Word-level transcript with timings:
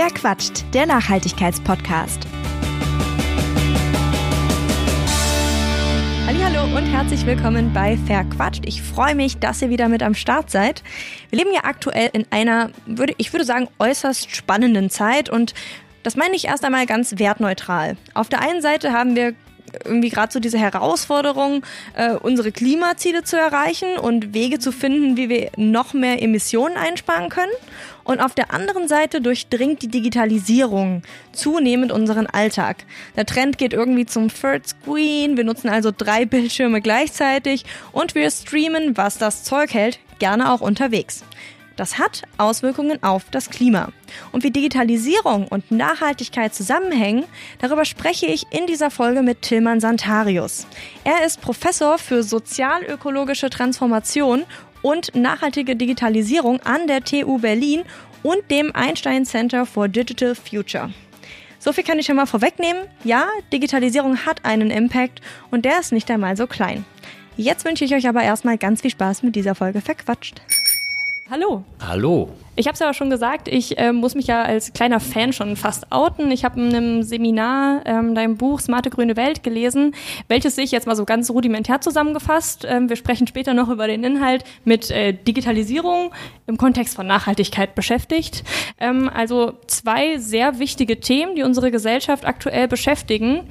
Wer 0.00 0.10
quatscht? 0.10 0.64
Der 0.74 0.86
Nachhaltigkeitspodcast. 0.86 2.24
Hallo 6.24 6.76
und 6.76 6.86
herzlich 6.86 7.26
willkommen 7.26 7.72
bei 7.72 7.98
Verquatscht. 8.06 8.64
Ich 8.64 8.80
freue 8.80 9.16
mich, 9.16 9.38
dass 9.38 9.60
ihr 9.60 9.70
wieder 9.70 9.88
mit 9.88 10.04
am 10.04 10.14
Start 10.14 10.52
seid. 10.52 10.84
Wir 11.30 11.40
leben 11.40 11.52
ja 11.52 11.64
aktuell 11.64 12.10
in 12.12 12.26
einer, 12.30 12.70
würde 12.86 13.12
ich 13.18 13.32
würde 13.32 13.44
sagen, 13.44 13.66
äußerst 13.80 14.30
spannenden 14.30 14.88
Zeit 14.88 15.30
und 15.30 15.52
das 16.04 16.14
meine 16.14 16.36
ich 16.36 16.44
erst 16.44 16.64
einmal 16.64 16.86
ganz 16.86 17.18
wertneutral. 17.18 17.96
Auf 18.14 18.28
der 18.28 18.40
einen 18.40 18.62
Seite 18.62 18.92
haben 18.92 19.16
wir 19.16 19.34
irgendwie 19.84 20.10
gerade 20.10 20.32
so 20.32 20.40
diese 20.40 20.58
Herausforderung, 20.58 21.64
äh, 21.94 22.12
unsere 22.12 22.52
Klimaziele 22.52 23.24
zu 23.24 23.36
erreichen 23.36 23.98
und 23.98 24.34
Wege 24.34 24.58
zu 24.58 24.72
finden, 24.72 25.16
wie 25.16 25.28
wir 25.28 25.50
noch 25.56 25.92
mehr 25.92 26.22
Emissionen 26.22 26.76
einsparen 26.76 27.28
können. 27.28 27.52
Und 28.08 28.20
auf 28.20 28.34
der 28.34 28.54
anderen 28.54 28.88
Seite 28.88 29.20
durchdringt 29.20 29.82
die 29.82 29.88
Digitalisierung 29.88 31.02
zunehmend 31.32 31.92
unseren 31.92 32.26
Alltag. 32.26 32.86
Der 33.16 33.26
Trend 33.26 33.58
geht 33.58 33.74
irgendwie 33.74 34.06
zum 34.06 34.28
Third 34.28 34.66
Screen. 34.66 35.36
Wir 35.36 35.44
nutzen 35.44 35.68
also 35.68 35.92
drei 35.94 36.24
Bildschirme 36.24 36.80
gleichzeitig 36.80 37.66
und 37.92 38.14
wir 38.14 38.30
streamen, 38.30 38.96
was 38.96 39.18
das 39.18 39.44
Zeug 39.44 39.74
hält, 39.74 39.98
gerne 40.20 40.50
auch 40.50 40.62
unterwegs. 40.62 41.22
Das 41.78 41.98
hat 41.98 42.22
Auswirkungen 42.38 43.00
auf 43.04 43.26
das 43.30 43.50
Klima. 43.50 43.90
Und 44.32 44.42
wie 44.42 44.50
Digitalisierung 44.50 45.46
und 45.46 45.70
Nachhaltigkeit 45.70 46.52
zusammenhängen, 46.52 47.24
darüber 47.60 47.84
spreche 47.84 48.26
ich 48.26 48.46
in 48.50 48.66
dieser 48.66 48.90
Folge 48.90 49.22
mit 49.22 49.42
Tilman 49.42 49.78
Santarius. 49.78 50.66
Er 51.04 51.24
ist 51.24 51.40
Professor 51.40 51.98
für 51.98 52.24
sozialökologische 52.24 53.48
Transformation 53.48 54.42
und 54.82 55.14
nachhaltige 55.14 55.76
Digitalisierung 55.76 56.60
an 56.60 56.86
der 56.86 57.02
TU 57.02 57.38
Berlin 57.38 57.82
und 58.22 58.50
dem 58.50 58.74
Einstein 58.74 59.24
Center 59.24 59.66
for 59.66 59.88
Digital 59.88 60.34
Future. 60.34 60.90
So 61.58 61.72
viel 61.72 61.84
kann 61.84 61.98
ich 61.98 62.06
schon 62.06 62.16
mal 62.16 62.26
vorwegnehmen. 62.26 62.82
Ja, 63.04 63.26
Digitalisierung 63.52 64.24
hat 64.24 64.44
einen 64.44 64.70
Impact 64.70 65.20
und 65.50 65.64
der 65.64 65.80
ist 65.80 65.92
nicht 65.92 66.10
einmal 66.10 66.36
so 66.36 66.46
klein. 66.46 66.84
Jetzt 67.36 67.64
wünsche 67.64 67.84
ich 67.84 67.94
euch 67.94 68.08
aber 68.08 68.22
erstmal 68.22 68.58
ganz 68.58 68.80
viel 68.80 68.90
Spaß 68.90 69.22
mit 69.22 69.36
dieser 69.36 69.54
Folge 69.54 69.80
verquatscht. 69.80 70.42
Hallo. 71.30 71.64
Hallo. 71.80 72.30
Ich 72.58 72.66
habe 72.66 72.74
es 72.74 72.80
ja 72.80 72.92
schon 72.92 73.08
gesagt, 73.08 73.46
ich 73.46 73.78
äh, 73.78 73.92
muss 73.92 74.16
mich 74.16 74.26
ja 74.26 74.42
als 74.42 74.72
kleiner 74.72 74.98
Fan 74.98 75.32
schon 75.32 75.54
fast 75.54 75.92
outen. 75.92 76.32
Ich 76.32 76.44
habe 76.44 76.60
in 76.60 76.74
einem 76.74 77.02
Seminar 77.04 77.82
ähm, 77.84 78.16
dein 78.16 78.36
Buch 78.36 78.58
Smarte 78.58 78.90
grüne 78.90 79.14
Welt 79.14 79.44
gelesen, 79.44 79.94
welches 80.26 80.56
sich 80.56 80.72
jetzt 80.72 80.88
mal 80.88 80.96
so 80.96 81.04
ganz 81.04 81.30
rudimentär 81.30 81.80
zusammengefasst, 81.80 82.66
ähm, 82.68 82.88
wir 82.88 82.96
sprechen 82.96 83.28
später 83.28 83.54
noch 83.54 83.68
über 83.68 83.86
den 83.86 84.02
Inhalt, 84.02 84.42
mit 84.64 84.90
äh, 84.90 85.12
Digitalisierung 85.12 86.10
im 86.48 86.56
Kontext 86.56 86.96
von 86.96 87.06
Nachhaltigkeit 87.06 87.76
beschäftigt. 87.76 88.42
Ähm, 88.80 89.08
also 89.08 89.52
zwei 89.68 90.18
sehr 90.18 90.58
wichtige 90.58 90.98
Themen, 90.98 91.36
die 91.36 91.44
unsere 91.44 91.70
Gesellschaft 91.70 92.26
aktuell 92.26 92.66
beschäftigen. 92.66 93.42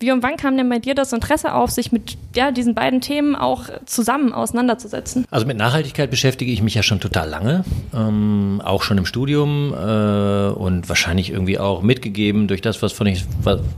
Wie 0.00 0.10
und 0.10 0.24
wann 0.24 0.36
kam 0.36 0.56
denn 0.56 0.68
bei 0.68 0.80
dir 0.80 0.96
das 0.96 1.12
Interesse 1.12 1.54
auf, 1.54 1.70
sich 1.70 1.92
mit 1.92 2.16
ja, 2.34 2.50
diesen 2.50 2.74
beiden 2.74 3.00
Themen 3.00 3.36
auch 3.36 3.66
zusammen 3.84 4.32
auseinanderzusetzen? 4.32 5.24
Also 5.30 5.46
mit 5.46 5.56
Nachhaltigkeit 5.56 6.10
beschäftige 6.10 6.50
ich 6.50 6.62
mich 6.62 6.74
ja 6.74 6.82
schon 6.82 6.98
total 6.98 7.28
lange. 7.28 7.64
Ähm 7.94 8.55
auch 8.60 8.82
schon 8.82 8.98
im 8.98 9.06
Studium 9.06 9.72
äh, 9.72 10.48
und 10.48 10.88
wahrscheinlich 10.88 11.30
irgendwie 11.30 11.58
auch 11.58 11.82
mitgegeben 11.82 12.48
durch 12.48 12.60
das, 12.60 12.82
was, 12.82 12.92
von 12.92 13.06
ich, 13.06 13.24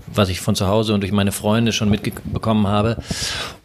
was 0.06 0.28
ich 0.28 0.40
von 0.40 0.54
zu 0.54 0.66
Hause 0.66 0.94
und 0.94 1.00
durch 1.00 1.12
meine 1.12 1.32
Freunde 1.32 1.72
schon 1.72 1.90
mitbekommen 1.90 2.66
habe. 2.66 2.96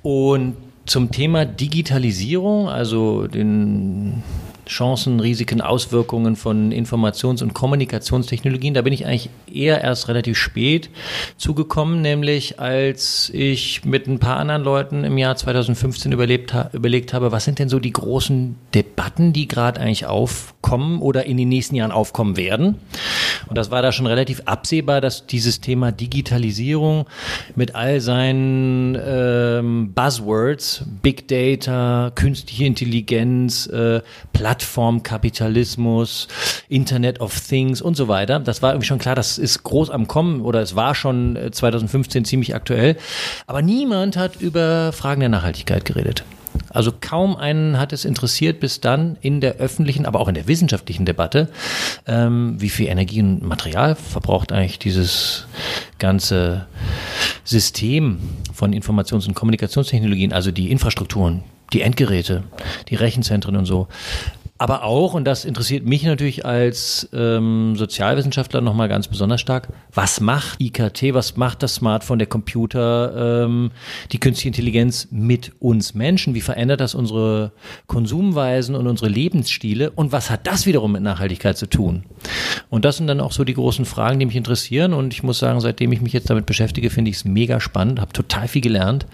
Und 0.02 0.56
zum 0.86 1.12
Thema 1.12 1.46
Digitalisierung, 1.46 2.70
also 2.70 3.28
den 3.28 4.24
Chancen, 4.68 5.20
Risiken, 5.20 5.62
Auswirkungen 5.62 6.36
von 6.36 6.72
Informations- 6.72 7.42
und 7.42 7.54
Kommunikationstechnologien. 7.54 8.74
Da 8.74 8.82
bin 8.82 8.94
ich 8.94 9.06
eigentlich 9.06 9.30
eher 9.52 9.82
erst 9.82 10.08
relativ 10.08 10.38
spät 10.38 10.90
zugekommen, 11.38 12.02
nämlich 12.02 12.60
als 12.60 13.30
ich 13.34 13.86
mit 13.86 14.08
ein 14.08 14.20
paar 14.20 14.38
anderen 14.38 14.64
Leuten 14.64 15.04
im 15.04 15.18
Jahr 15.18 15.36
2015 15.36 16.12
überlebt, 16.12 16.56
überlegt 16.74 17.14
habe, 17.14 17.32
was 17.32 17.46
sind 17.46 17.60
denn 17.60 17.70
so 17.70 17.80
die 17.80 17.94
großen 17.94 18.56
Debatten, 18.74 19.34
die 19.34 19.48
gerade 19.48 19.82
eigentlich 19.82 20.06
aufkommen 20.06 21.02
oder 21.02 21.26
in 21.26 21.38
den 21.38 21.50
nächsten 21.50 21.76
Jahren 21.76 21.92
aufkommen 21.92 22.38
werden. 22.38 22.80
Und 23.48 23.58
das 23.58 23.72
war 23.72 23.82
da 23.82 23.92
schon 23.92 24.08
relativ 24.08 24.42
absehbar, 24.46 25.02
dass 25.02 25.28
dieses 25.28 25.62
Thema 25.62 25.92
Digitalisierung 25.92 27.06
mit 27.56 27.76
all 27.76 28.02
seinen 28.02 28.98
ähm, 29.04 29.94
Buzzwords, 29.94 30.86
Big 31.02 31.28
Data, 31.28 32.12
künstliche 32.16 32.66
Intelligenz, 32.66 33.68
äh, 33.68 34.02
Plattformkapitalismus, 34.54 36.28
Internet 36.70 37.20
of 37.22 37.40
Things 37.40 37.82
und 37.82 37.96
so 37.96 38.08
weiter. 38.08 38.40
Das 38.40 38.62
war 38.62 38.74
irgendwie 38.74 38.86
schon 38.86 39.00
klar, 39.00 39.16
das 39.16 39.40
ist 39.40 39.64
groß 39.64 39.90
am 39.90 40.08
Kommen 40.08 40.42
oder 40.42 40.62
es 40.62 40.76
war 40.76 40.94
schon 40.94 41.40
2015 41.52 42.22
äh, 42.22 42.26
ziemlich 42.26 42.54
aktuell. 42.54 42.96
Aber 43.48 43.64
niemand 43.64 44.16
hat 44.16 44.40
über 44.42 44.92
Fragen 44.92 45.22
der 45.22 45.30
Nachhaltigkeit 45.30 45.86
geredet. 45.86 46.24
Also 46.70 46.92
kaum 47.00 47.36
einen 47.36 47.80
hat 47.80 47.94
es 47.94 48.06
interessiert 48.06 48.60
bis 48.60 48.80
dann 48.80 49.18
in 49.22 49.42
der 49.42 49.56
öffentlichen, 49.56 50.06
aber 50.06 50.20
auch 50.20 50.28
in 50.28 50.36
der 50.36 50.48
wissenschaftlichen 50.48 51.06
Debatte, 51.06 51.50
ähm, 52.06 52.56
wie 52.60 52.70
viel 52.70 52.88
Energie 52.88 53.22
und 53.22 53.42
Material 53.42 53.96
verbraucht 53.96 54.52
eigentlich 54.52 54.78
dieses 54.78 55.48
ganze 55.98 56.68
System 57.44 58.20
von 58.54 58.72
Informations- 58.72 59.28
und 59.28 59.34
Kommunikationstechnologien, 59.34 60.32
also 60.32 60.52
die 60.52 60.70
Infrastrukturen, 60.70 61.44
die 61.74 61.82
Endgeräte, 61.82 62.44
die 62.90 62.96
Rechenzentren 62.96 63.56
und 63.56 63.66
so. 63.66 63.88
Aber 64.64 64.86
auch, 64.86 65.14
und 65.14 65.26
das 65.26 65.44
interessiert 65.44 65.86
mich 65.86 66.04
natürlich 66.04 66.46
als 66.46 67.10
ähm, 67.12 67.76
Sozialwissenschaftler 67.76 68.62
nochmal 68.62 68.88
ganz 68.88 69.10
besonders 69.10 69.42
stark, 69.42 69.68
was 69.94 70.22
macht 70.22 70.62
IKT, 70.62 71.14
was 71.14 71.36
macht 71.36 71.64
das 71.64 71.76
Smartphone, 71.76 72.18
der 72.18 72.30
Computer, 72.30 73.44
ähm, 73.44 73.72
die 74.14 74.22
künstliche 74.22 74.48
Intelligenz 74.48 75.10
mit 75.12 75.52
uns 75.60 75.96
Menschen? 75.96 76.34
Wie 76.34 76.40
verändert 76.40 76.80
das 76.80 76.96
unsere 76.96 77.52
Konsumweisen 77.88 78.76
und 78.76 78.88
unsere 78.88 79.10
Lebensstile? 79.10 79.92
Und 79.92 80.14
was 80.14 80.30
hat 80.30 80.48
das 80.48 80.66
wiederum 80.66 80.94
mit 80.94 81.02
Nachhaltigkeit 81.02 81.58
zu 81.58 81.68
tun? 81.68 82.04
Und 82.70 82.86
das 82.86 82.96
sind 82.96 83.08
dann 83.08 83.20
auch 83.20 83.34
so 83.34 83.44
die 83.44 83.56
großen 83.56 83.84
Fragen, 83.84 84.18
die 84.18 84.26
mich 84.26 84.38
interessieren. 84.38 84.94
Und 84.94 85.14
ich 85.14 85.24
muss 85.24 85.40
sagen, 85.40 85.60
seitdem 85.60 85.92
ich 85.92 86.00
mich 86.00 86.14
jetzt 86.14 86.30
damit 86.30 86.46
beschäftige, 86.46 86.90
finde 86.90 87.12
ich 87.12 87.18
es 87.18 87.26
mega 87.26 87.60
spannend, 87.60 88.00
habe 88.00 88.14
total 88.14 88.48
viel 88.48 88.62
gelernt 88.62 89.08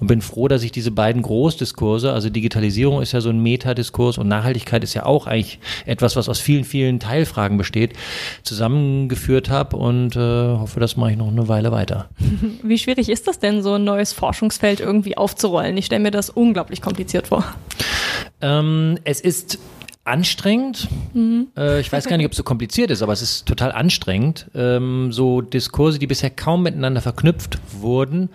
und 0.00 0.08
bin 0.08 0.20
froh, 0.20 0.48
dass 0.48 0.64
ich 0.64 0.72
diese 0.72 0.90
beiden 0.90 1.22
Großdiskurse, 1.22 2.12
also 2.12 2.28
Digitalisierung 2.28 3.00
ist 3.00 3.12
ja 3.12 3.20
so 3.20 3.28
ein 3.28 3.40
Metadiskurs 3.40 4.18
und 4.18 4.26
Nachhaltigkeit 4.26 4.82
ist 4.82 4.95
ja 4.96 5.06
auch 5.06 5.26
eigentlich 5.26 5.58
etwas, 5.84 6.16
was 6.16 6.28
aus 6.28 6.40
vielen, 6.40 6.64
vielen 6.64 7.00
Teilfragen 7.00 7.56
besteht, 7.56 7.94
zusammengeführt 8.42 9.50
habe 9.50 9.76
und 9.76 10.16
äh, 10.16 10.18
hoffe, 10.18 10.80
das 10.80 10.96
mache 10.96 11.12
ich 11.12 11.16
noch 11.16 11.28
eine 11.28 11.48
Weile 11.48 11.72
weiter. 11.72 12.08
Wie 12.62 12.78
schwierig 12.78 13.08
ist 13.08 13.28
das 13.28 13.38
denn, 13.38 13.62
so 13.62 13.74
ein 13.74 13.84
neues 13.84 14.12
Forschungsfeld 14.12 14.80
irgendwie 14.80 15.16
aufzurollen? 15.16 15.76
Ich 15.76 15.86
stelle 15.86 16.02
mir 16.02 16.10
das 16.10 16.30
unglaublich 16.30 16.82
kompliziert 16.82 17.28
vor. 17.28 17.44
Ähm, 18.40 18.98
es 19.04 19.20
ist 19.20 19.58
anstrengend. 20.06 20.88
Mhm. 21.14 21.48
Äh, 21.56 21.80
ich 21.80 21.92
weiß 21.92 22.06
gar 22.06 22.16
nicht, 22.16 22.26
ob 22.26 22.32
es 22.32 22.38
so 22.38 22.44
kompliziert 22.44 22.90
ist, 22.90 23.02
aber 23.02 23.12
es 23.12 23.22
ist 23.22 23.46
total 23.46 23.72
anstrengend. 23.72 24.46
Ähm, 24.54 25.12
so 25.12 25.40
Diskurse, 25.40 25.98
die 25.98 26.06
bisher 26.06 26.30
kaum 26.30 26.62
miteinander 26.62 27.00
verknüpft 27.00 27.58
wurden, 27.72 28.30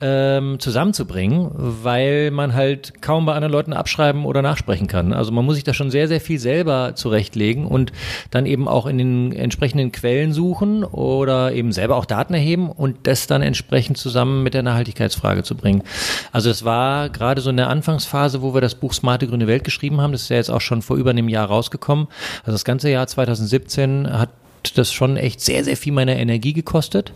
ähm, 0.00 0.60
zusammenzubringen, 0.60 1.50
weil 1.54 2.30
man 2.30 2.54
halt 2.54 3.02
kaum 3.02 3.26
bei 3.26 3.34
anderen 3.34 3.52
Leuten 3.52 3.72
abschreiben 3.72 4.24
oder 4.24 4.42
nachsprechen 4.42 4.86
kann. 4.86 5.12
Also 5.12 5.32
man 5.32 5.44
muss 5.44 5.56
sich 5.56 5.64
da 5.64 5.74
schon 5.74 5.90
sehr, 5.90 6.06
sehr 6.06 6.20
viel 6.20 6.38
selber 6.38 6.92
zurechtlegen 6.94 7.66
und 7.66 7.92
dann 8.30 8.46
eben 8.46 8.68
auch 8.68 8.86
in 8.86 8.98
den 8.98 9.32
entsprechenden 9.32 9.90
Quellen 9.90 10.32
suchen 10.32 10.84
oder 10.84 11.52
eben 11.52 11.72
selber 11.72 11.96
auch 11.96 12.04
Daten 12.04 12.34
erheben 12.34 12.70
und 12.70 13.08
das 13.08 13.26
dann 13.26 13.42
entsprechend 13.42 13.98
zusammen 13.98 14.44
mit 14.44 14.54
der 14.54 14.62
Nachhaltigkeitsfrage 14.62 15.42
zu 15.42 15.56
bringen. 15.56 15.82
Also 16.30 16.48
es 16.48 16.64
war 16.64 17.08
gerade 17.08 17.40
so 17.40 17.50
in 17.50 17.56
der 17.56 17.70
Anfangsphase, 17.70 18.40
wo 18.40 18.54
wir 18.54 18.60
das 18.60 18.76
Buch 18.76 18.92
Smarte 18.92 19.26
Grüne 19.26 19.48
Welt 19.48 19.64
geschrieben 19.64 20.00
haben, 20.00 20.12
das 20.12 20.22
ist 20.22 20.28
ja 20.28 20.36
jetzt 20.36 20.50
auch 20.50 20.60
schon 20.60 20.80
vor 20.80 20.96
über 20.96 21.07
über 21.08 21.10
einem 21.10 21.28
Jahr 21.28 21.46
rausgekommen. 21.46 22.08
Also 22.40 22.52
das 22.52 22.64
ganze 22.64 22.90
Jahr 22.90 23.06
2017 23.06 24.12
hat 24.12 24.30
das 24.74 24.92
schon 24.92 25.16
echt 25.16 25.40
sehr, 25.40 25.64
sehr 25.64 25.76
viel 25.76 25.92
meiner 25.92 26.16
Energie 26.16 26.52
gekostet. 26.52 27.12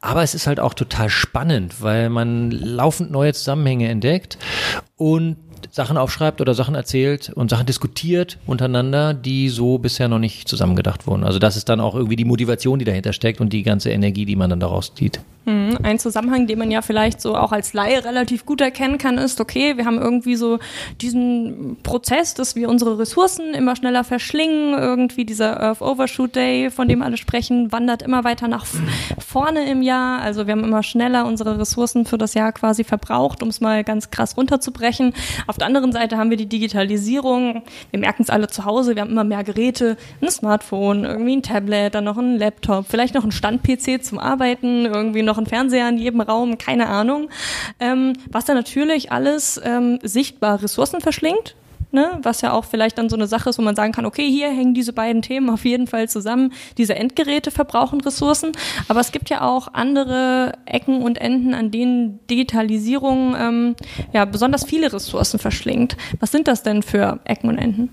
Aber 0.00 0.22
es 0.22 0.34
ist 0.34 0.46
halt 0.46 0.60
auch 0.60 0.74
total 0.74 1.08
spannend, 1.08 1.82
weil 1.82 2.08
man 2.08 2.52
laufend 2.52 3.10
neue 3.10 3.32
Zusammenhänge 3.32 3.88
entdeckt 3.88 4.38
und 4.96 5.36
Sachen 5.74 5.96
aufschreibt 5.96 6.40
oder 6.40 6.54
Sachen 6.54 6.76
erzählt 6.76 7.32
und 7.34 7.50
Sachen 7.50 7.66
diskutiert 7.66 8.38
untereinander, 8.46 9.12
die 9.12 9.48
so 9.48 9.78
bisher 9.78 10.06
noch 10.06 10.20
nicht 10.20 10.46
zusammengedacht 10.46 11.08
wurden. 11.08 11.24
Also 11.24 11.40
das 11.40 11.56
ist 11.56 11.68
dann 11.68 11.80
auch 11.80 11.96
irgendwie 11.96 12.14
die 12.14 12.24
Motivation, 12.24 12.78
die 12.78 12.84
dahinter 12.84 13.12
steckt 13.12 13.40
und 13.40 13.52
die 13.52 13.64
ganze 13.64 13.90
Energie, 13.90 14.24
die 14.24 14.36
man 14.36 14.50
dann 14.50 14.60
daraus 14.60 14.94
zieht. 14.94 15.18
Mhm. 15.46 15.78
Ein 15.82 15.98
Zusammenhang, 15.98 16.46
den 16.46 16.58
man 16.58 16.70
ja 16.70 16.80
vielleicht 16.80 17.20
so 17.20 17.36
auch 17.36 17.52
als 17.52 17.74
Laie 17.74 18.04
relativ 18.04 18.46
gut 18.46 18.60
erkennen 18.60 18.98
kann, 18.98 19.18
ist, 19.18 19.40
okay, 19.40 19.76
wir 19.76 19.84
haben 19.84 19.98
irgendwie 19.98 20.36
so 20.36 20.58
diesen 21.00 21.76
Prozess, 21.82 22.34
dass 22.34 22.56
wir 22.56 22.68
unsere 22.68 22.98
Ressourcen 22.98 23.52
immer 23.52 23.76
schneller 23.76 24.04
verschlingen. 24.04 24.78
Irgendwie 24.78 25.24
dieser 25.24 25.60
Earth 25.60 25.82
Overshoot 25.82 26.36
Day, 26.36 26.70
von 26.70 26.88
dem 26.88 27.02
alle 27.02 27.16
sprechen, 27.16 27.72
wandert 27.72 28.02
immer 28.02 28.24
weiter 28.24 28.48
nach 28.48 28.64
vorne 29.18 29.68
im 29.68 29.82
Jahr. 29.82 30.20
Also 30.22 30.46
wir 30.46 30.52
haben 30.52 30.64
immer 30.64 30.82
schneller 30.82 31.26
unsere 31.26 31.58
Ressourcen 31.58 32.06
für 32.06 32.16
das 32.16 32.34
Jahr 32.34 32.52
quasi 32.52 32.84
verbraucht, 32.84 33.42
um 33.42 33.48
es 33.48 33.60
mal 33.60 33.84
ganz 33.84 34.10
krass 34.10 34.36
runterzubrechen. 34.36 35.12
Auf 35.46 35.58
der 35.64 35.68
anderen 35.68 35.92
Seite 35.92 36.18
haben 36.18 36.30
wir 36.30 36.36
die 36.36 36.48
Digitalisierung. 36.48 37.62
Wir 37.90 37.98
merken 37.98 38.22
es 38.22 38.30
alle 38.30 38.48
zu 38.48 38.64
Hause. 38.64 38.94
Wir 38.94 39.02
haben 39.02 39.10
immer 39.10 39.24
mehr 39.24 39.44
Geräte, 39.44 39.96
ein 40.20 40.30
Smartphone, 40.30 41.04
irgendwie 41.04 41.36
ein 41.36 41.42
Tablet, 41.42 41.94
dann 41.94 42.04
noch 42.04 42.18
ein 42.18 42.38
Laptop, 42.38 42.86
vielleicht 42.88 43.14
noch 43.14 43.24
ein 43.24 43.32
Stand-PC 43.32 44.04
zum 44.04 44.18
Arbeiten, 44.18 44.84
irgendwie 44.84 45.22
noch 45.22 45.38
ein 45.38 45.46
Fernseher 45.46 45.88
in 45.88 45.98
jedem 45.98 46.20
Raum, 46.20 46.58
keine 46.58 46.88
Ahnung. 46.88 47.30
Ähm, 47.80 48.12
was 48.30 48.44
dann 48.44 48.56
natürlich 48.56 49.10
alles 49.10 49.60
ähm, 49.64 49.98
sichtbar 50.02 50.62
Ressourcen 50.62 51.00
verschlingt 51.00 51.56
ne? 51.94 52.18
was 52.22 52.40
ja 52.42 52.52
auch 52.52 52.64
vielleicht 52.64 52.98
dann 52.98 53.08
so 53.08 53.16
eine 53.16 53.26
Sache 53.26 53.48
ist, 53.48 53.58
wo 53.58 53.62
man 53.62 53.76
sagen 53.76 53.92
kann, 53.92 54.04
okay, 54.04 54.28
hier 54.28 54.50
hängen 54.50 54.74
diese 54.74 54.92
beiden 54.92 55.22
Themen 55.22 55.48
auf 55.48 55.64
jeden 55.64 55.86
Fall 55.86 56.08
zusammen. 56.08 56.52
Diese 56.76 56.94
Endgeräte 56.94 57.50
verbrauchen 57.50 58.00
Ressourcen, 58.00 58.52
aber 58.88 59.00
es 59.00 59.12
gibt 59.12 59.30
ja 59.30 59.42
auch 59.42 59.68
andere 59.72 60.52
Ecken 60.66 61.02
und 61.02 61.18
Enden, 61.18 61.54
an 61.54 61.70
denen 61.70 62.20
Digitalisierung 62.28 63.34
ähm, 63.38 63.76
ja 64.12 64.24
besonders 64.24 64.64
viele 64.64 64.92
Ressourcen 64.92 65.38
verschlingt. 65.38 65.96
Was 66.20 66.32
sind 66.32 66.48
das 66.48 66.62
denn 66.62 66.82
für 66.82 67.20
Ecken 67.24 67.48
und 67.48 67.58
Enden? 67.58 67.90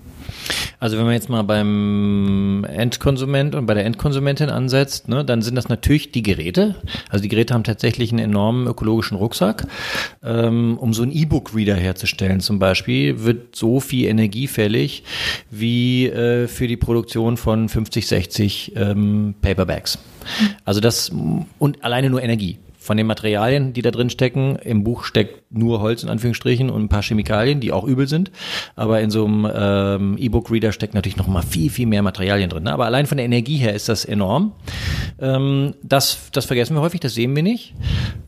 Also 0.80 0.98
wenn 0.98 1.04
man 1.04 1.14
jetzt 1.14 1.28
mal 1.28 1.42
beim 1.42 2.64
Endkonsument 2.68 3.54
und 3.54 3.66
bei 3.66 3.74
der 3.74 3.84
Endkonsumentin 3.84 4.50
ansetzt, 4.50 5.08
ne, 5.08 5.24
dann 5.24 5.42
sind 5.42 5.54
das 5.54 5.68
natürlich 5.68 6.12
die 6.12 6.22
Geräte. 6.22 6.76
Also 7.08 7.22
die 7.22 7.28
Geräte 7.28 7.54
haben 7.54 7.64
tatsächlich 7.64 8.10
einen 8.10 8.18
enormen 8.18 8.66
ökologischen 8.66 9.16
Rucksack. 9.16 9.66
Ähm, 10.22 10.78
um 10.78 10.92
so 10.92 11.02
ein 11.02 11.12
E-Book-Reader 11.12 11.76
herzustellen 11.76 12.40
zum 12.40 12.58
Beispiel, 12.58 13.22
wird 13.24 13.54
so 13.54 13.80
viel 13.80 14.08
Energie 14.08 14.46
fällig 14.46 15.04
wie 15.50 16.06
äh, 16.06 16.48
für 16.48 16.66
die 16.66 16.76
Produktion 16.76 17.36
von 17.36 17.68
50, 17.68 18.06
60 18.06 18.72
ähm, 18.76 19.34
Paperbacks. 19.40 19.98
Also 20.64 20.80
das 20.80 21.10
und 21.58 21.84
alleine 21.84 22.10
nur 22.10 22.22
Energie 22.22 22.58
von 22.82 22.96
den 22.96 23.06
Materialien, 23.06 23.72
die 23.72 23.82
da 23.82 23.90
drin 23.90 24.10
stecken. 24.10 24.56
Im 24.56 24.82
Buch 24.82 25.04
steckt 25.04 25.41
nur 25.52 25.80
Holz 25.80 26.02
in 26.02 26.08
Anführungsstrichen 26.08 26.70
und 26.70 26.82
ein 26.82 26.88
paar 26.88 27.02
Chemikalien, 27.02 27.60
die 27.60 27.72
auch 27.72 27.84
übel 27.84 28.08
sind. 28.08 28.30
Aber 28.76 29.00
in 29.00 29.10
so 29.10 29.24
einem 29.24 29.48
ähm, 29.54 30.16
E-Book-Reader 30.18 30.72
steckt 30.72 30.94
natürlich 30.94 31.16
noch 31.16 31.26
mal 31.26 31.42
viel, 31.42 31.70
viel 31.70 31.86
mehr 31.86 32.02
Materialien 32.02 32.50
drin. 32.50 32.64
Ne? 32.64 32.72
Aber 32.72 32.86
allein 32.86 33.06
von 33.06 33.16
der 33.16 33.26
Energie 33.26 33.56
her 33.56 33.74
ist 33.74 33.88
das 33.88 34.04
enorm. 34.04 34.52
Ähm, 35.20 35.74
das, 35.82 36.30
das 36.32 36.46
vergessen 36.46 36.74
wir 36.74 36.80
häufig, 36.80 37.00
das 37.00 37.14
sehen 37.14 37.34
wir 37.36 37.42
nicht. 37.42 37.74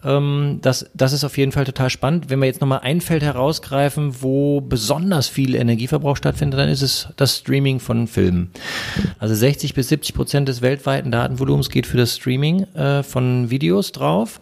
Ähm, 0.05 0.59
das, 0.63 0.91
das 0.95 1.13
ist 1.13 1.25
auf 1.25 1.39
jeden 1.39 1.53
Fall 1.53 1.65
total 1.65 1.91
spannend. 1.91 2.31
Wenn 2.31 2.41
wir 2.41 2.47
jetzt 2.47 2.61
noch 2.61 2.69
mal 2.69 2.79
ein 2.79 3.01
Feld 3.01 3.23
herausgreifen, 3.23 4.23
wo 4.23 4.61
besonders 4.61 5.29
viel 5.29 5.55
Energieverbrauch 5.55 6.17
stattfindet, 6.17 6.61
dann 6.61 6.69
ist 6.69 6.83
es 6.83 7.09
das 7.17 7.39
Streaming 7.39 7.81
von 7.81 8.07
Filmen. 8.07 8.51
Also 9.19 9.35
60 9.35 9.75
bis 9.75 9.89
70 9.89 10.15
Prozent 10.15 10.49
des 10.49 10.63
weltweiten 10.63 11.11
Datenvolumens 11.11 11.71
geht 11.71 11.87
für 11.87 11.97
das 11.97 12.17
Streaming 12.17 12.65
äh, 12.75 13.03
von 13.03 13.51
Videos 13.51 13.93
drauf. 13.93 14.41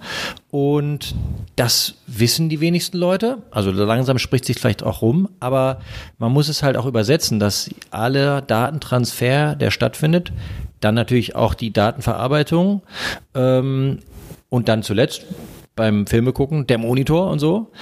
Und 0.53 1.15
das 1.57 1.95
wissen 2.07 2.51
die 2.51 2.61
wenigsten 2.61 2.99
Leute. 2.99 3.39
Also 3.51 3.71
langsam 3.71 4.19
spricht 4.19 4.45
sich 4.45 4.59
vielleicht 4.59 4.83
auch 4.83 5.01
rum, 5.01 5.31
aber 5.41 5.81
man 6.19 6.31
muss 6.31 6.51
es 6.51 6.63
halt 6.63 6.77
auch 6.77 6.85
übersetzen, 6.85 7.41
dass 7.41 7.71
alle 7.91 8.43
Datentransfer, 8.43 9.55
der 9.55 9.71
stattfindet, 9.71 10.31
dann 10.81 10.95
natürlich 10.95 11.35
auch 11.35 11.55
die 11.55 11.73
Datenverarbeitung 11.73 12.83
ähm, 13.35 14.01
und 14.51 14.69
dann 14.69 14.83
zuletzt 14.83 15.25
beim 15.75 16.07
Filme 16.07 16.33
gucken, 16.33 16.67
der 16.67 16.79
Monitor 16.79 17.31
und 17.31 17.39
so, 17.39 17.73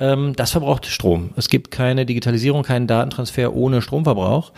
ähm, 0.00 0.34
das 0.36 0.50
verbraucht 0.50 0.86
Strom. 0.86 1.30
Es 1.36 1.48
gibt 1.48 1.70
keine 1.70 2.04
Digitalisierung, 2.04 2.62
keinen 2.62 2.86
Datentransfer 2.86 3.54
ohne 3.54 3.80
Stromverbrauch. 3.80 4.52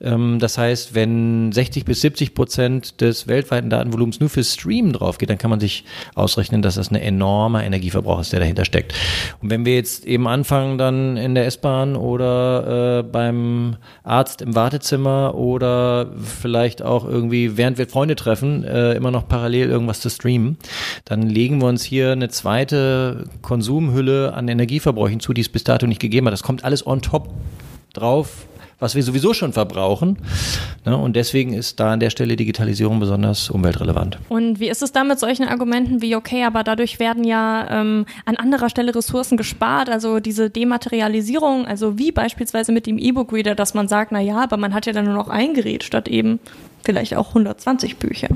Ähm, 0.00 0.38
das 0.38 0.56
heißt, 0.56 0.94
wenn 0.94 1.52
60 1.52 1.84
bis 1.84 2.00
70 2.00 2.34
Prozent 2.34 3.00
des 3.00 3.28
weltweiten 3.28 3.68
Datenvolumens 3.68 4.20
nur 4.20 4.30
fürs 4.30 4.54
Streamen 4.54 4.92
drauf 4.92 5.18
geht, 5.18 5.28
dann 5.28 5.38
kann 5.38 5.50
man 5.50 5.60
sich 5.60 5.84
ausrechnen, 6.14 6.62
dass 6.62 6.76
das 6.76 6.90
ein 6.90 6.96
enormer 6.96 7.62
Energieverbrauch 7.62 8.20
ist, 8.20 8.32
der 8.32 8.40
dahinter 8.40 8.64
steckt. 8.64 8.94
Und 9.42 9.50
wenn 9.50 9.66
wir 9.66 9.74
jetzt 9.74 10.06
eben 10.06 10.26
anfangen, 10.26 10.78
dann 10.78 11.18
in 11.18 11.34
der 11.34 11.46
S-Bahn 11.46 11.94
oder 11.94 13.00
äh, 13.00 13.02
beim 13.02 13.76
Arzt 14.02 14.40
im 14.40 14.54
Wartezimmer 14.54 15.34
oder 15.34 16.10
vielleicht 16.16 16.82
auch 16.82 17.06
irgendwie, 17.06 17.58
während 17.58 17.76
wir 17.76 17.86
Freunde 17.86 18.16
treffen, 18.16 18.64
äh, 18.64 18.94
immer 18.94 19.10
noch 19.10 19.28
parallel 19.28 19.68
irgendwas 19.68 20.00
zu 20.00 20.08
streamen, 20.08 20.56
dann 21.04 21.22
legen 21.22 21.60
wir 21.60 21.68
uns 21.68 21.84
hier 21.84 22.12
eine 22.12 22.29
zweite 22.30 23.24
Konsumhülle 23.42 24.32
an 24.34 24.48
Energieverbräuchen 24.48 25.20
zu, 25.20 25.32
die 25.32 25.40
es 25.40 25.48
bis 25.48 25.64
dato 25.64 25.86
nicht 25.86 26.00
gegeben 26.00 26.26
hat. 26.26 26.32
Das 26.32 26.42
kommt 26.42 26.64
alles 26.64 26.86
on 26.86 27.02
top 27.02 27.28
drauf, 27.92 28.46
was 28.78 28.94
wir 28.94 29.02
sowieso 29.02 29.34
schon 29.34 29.52
verbrauchen. 29.52 30.18
Ne? 30.84 30.96
Und 30.96 31.14
deswegen 31.14 31.52
ist 31.52 31.78
da 31.78 31.92
an 31.92 32.00
der 32.00 32.10
Stelle 32.10 32.36
Digitalisierung 32.36 32.98
besonders 32.98 33.50
umweltrelevant. 33.50 34.18
Und 34.28 34.58
wie 34.58 34.68
ist 34.68 34.82
es 34.82 34.92
da 34.92 35.04
mit 35.04 35.18
solchen 35.18 35.46
Argumenten 35.46 36.00
wie, 36.00 36.16
okay, 36.16 36.44
aber 36.44 36.64
dadurch 36.64 36.98
werden 36.98 37.24
ja 37.24 37.68
ähm, 37.70 38.06
an 38.24 38.36
anderer 38.36 38.70
Stelle 38.70 38.94
Ressourcen 38.94 39.36
gespart, 39.36 39.90
also 39.90 40.18
diese 40.18 40.50
Dematerialisierung, 40.50 41.66
also 41.66 41.98
wie 41.98 42.10
beispielsweise 42.10 42.72
mit 42.72 42.86
dem 42.86 42.98
E-Book-Reader, 42.98 43.54
dass 43.54 43.74
man 43.74 43.86
sagt, 43.86 44.12
na 44.12 44.20
ja, 44.20 44.42
aber 44.42 44.56
man 44.56 44.72
hat 44.72 44.86
ja 44.86 44.92
dann 44.92 45.04
nur 45.04 45.14
noch 45.14 45.28
ein 45.28 45.54
Gerät 45.54 45.84
statt 45.84 46.08
eben 46.08 46.40
vielleicht 46.82 47.14
auch 47.14 47.28
120 47.28 47.98
Bücher. 47.98 48.28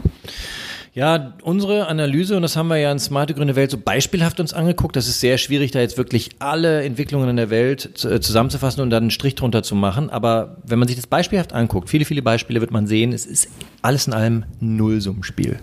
Ja, 0.95 1.35
unsere 1.43 1.89
Analyse, 1.89 2.37
und 2.37 2.43
das 2.43 2.57
haben 2.57 2.69
wir 2.69 2.77
ja 2.77 2.93
in 2.93 3.01
Smarte 3.01 3.35
Grüne 3.35 3.57
Welt 3.57 3.69
so 3.69 3.79
beispielhaft 3.79 4.39
uns 4.39 4.53
angeguckt, 4.53 4.95
das 4.95 5.09
ist 5.09 5.19
sehr 5.19 5.39
schwierig, 5.39 5.73
da 5.73 5.81
jetzt 5.81 5.99
wirklich 5.99 6.31
alle 6.39 6.85
Entwicklungen 6.85 7.29
in 7.31 7.37
der 7.37 7.51
Welt 7.51 8.05
äh, 8.05 8.21
zusammenzufassen 8.21 8.81
und 8.81 8.91
dann 8.91 9.03
einen 9.03 9.11
Strich 9.11 9.35
drunter 9.35 9.65
zu 9.65 9.75
machen. 9.75 10.09
Aber 10.09 10.59
wenn 10.65 10.79
man 10.79 10.87
sich 10.87 10.97
das 10.97 11.09
beispielhaft 11.09 11.53
anguckt, 11.53 11.91
viele, 11.91 12.05
viele 12.05 12.23
Beispiele, 12.23 12.61
wird 12.61 12.71
man 12.71 12.87
sehen, 12.87 13.13
es 13.13 13.27
ist 13.27 13.49
alles 13.83 14.07
in 14.07 14.13
allem 14.13 14.45
Nullsummspiel. 14.61 15.59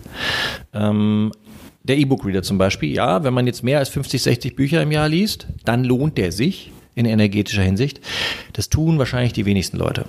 Ähm, 0.74 1.32
der 1.82 1.96
E-Book-Reader 1.96 2.42
zum 2.42 2.58
Beispiel, 2.58 2.92
ja, 2.92 3.24
wenn 3.24 3.32
man 3.32 3.46
jetzt 3.46 3.64
mehr 3.64 3.78
als 3.78 3.88
50, 3.88 4.22
60 4.22 4.54
Bücher 4.54 4.82
im 4.82 4.92
Jahr 4.92 5.08
liest, 5.08 5.46
dann 5.64 5.82
lohnt 5.84 6.18
der 6.18 6.30
sich 6.30 6.72
in 6.94 7.06
energetischer 7.06 7.62
Hinsicht. 7.62 8.00
Das 8.52 8.68
tun 8.68 8.98
wahrscheinlich 8.98 9.32
die 9.32 9.46
wenigsten 9.46 9.78
Leute. 9.78 10.04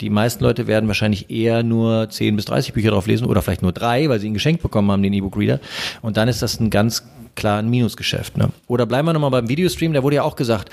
Die 0.00 0.10
meisten 0.10 0.42
Leute 0.42 0.66
werden 0.66 0.88
wahrscheinlich 0.88 1.30
eher 1.30 1.62
nur 1.62 2.08
10 2.08 2.36
bis 2.36 2.44
30 2.46 2.72
Bücher 2.72 2.90
drauf 2.90 3.06
lesen 3.06 3.26
oder 3.26 3.42
vielleicht 3.42 3.62
nur 3.62 3.72
drei, 3.72 4.08
weil 4.08 4.18
sie 4.18 4.26
ihn 4.26 4.34
geschenkt 4.34 4.62
bekommen 4.62 4.90
haben, 4.90 5.02
den 5.02 5.12
E-Book-Reader. 5.12 5.60
Und 6.02 6.16
dann 6.16 6.28
ist 6.28 6.42
das 6.42 6.60
ein 6.60 6.70
ganz 6.70 7.04
klar 7.36 7.58
ein 7.58 7.68
Minusgeschäft. 7.68 8.36
Ne? 8.36 8.50
Oder 8.66 8.86
bleiben 8.86 9.06
wir 9.06 9.12
nochmal 9.12 9.30
beim 9.30 9.48
Videostream, 9.48 9.92
da 9.92 10.02
wurde 10.02 10.16
ja 10.16 10.22
auch 10.22 10.36
gesagt, 10.36 10.70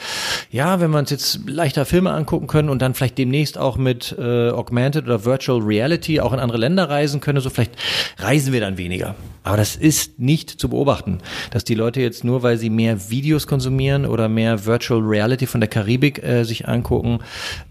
ja, 0.52 0.80
wenn 0.80 0.92
wir 0.92 1.00
uns 1.00 1.10
jetzt 1.10 1.42
leichter 1.48 1.86
Filme 1.86 2.12
angucken 2.12 2.48
können 2.48 2.70
und 2.70 2.82
dann 2.82 2.94
vielleicht 2.94 3.18
demnächst 3.18 3.58
auch 3.58 3.78
mit 3.78 4.16
äh, 4.18 4.50
Augmented 4.50 5.06
oder 5.06 5.26
Virtual 5.26 5.60
Reality 5.60 6.20
auch 6.20 6.34
in 6.34 6.40
andere 6.40 6.58
Länder 6.58 6.90
reisen 6.90 7.22
können, 7.22 7.42
so 7.42 7.50
vielleicht 7.50 7.74
reisen 8.18 8.54
wir 8.54 8.62
dann 8.62 8.78
weniger. 8.78 9.16
Aber 9.44 9.58
das 9.58 9.76
ist 9.76 10.20
nicht 10.20 10.50
zu 10.50 10.70
beobachten, 10.70 11.20
dass 11.52 11.66
die 11.66 11.76
Leute 11.76 12.02
jetzt 12.02 12.24
nur, 12.24 12.44
weil 12.44 12.58
sie 12.58 12.70
mehr 12.70 13.10
Videos 13.10 13.46
konsumieren 13.46 14.06
oder 14.06 14.30
mehr 14.30 14.66
Virtual 14.66 15.02
Reality 15.02 15.48
von 15.48 15.60
der 15.60 15.70
Karibik 15.70 16.24
äh, 16.24 16.46
sich 16.46 16.68
angucken, 16.70 17.20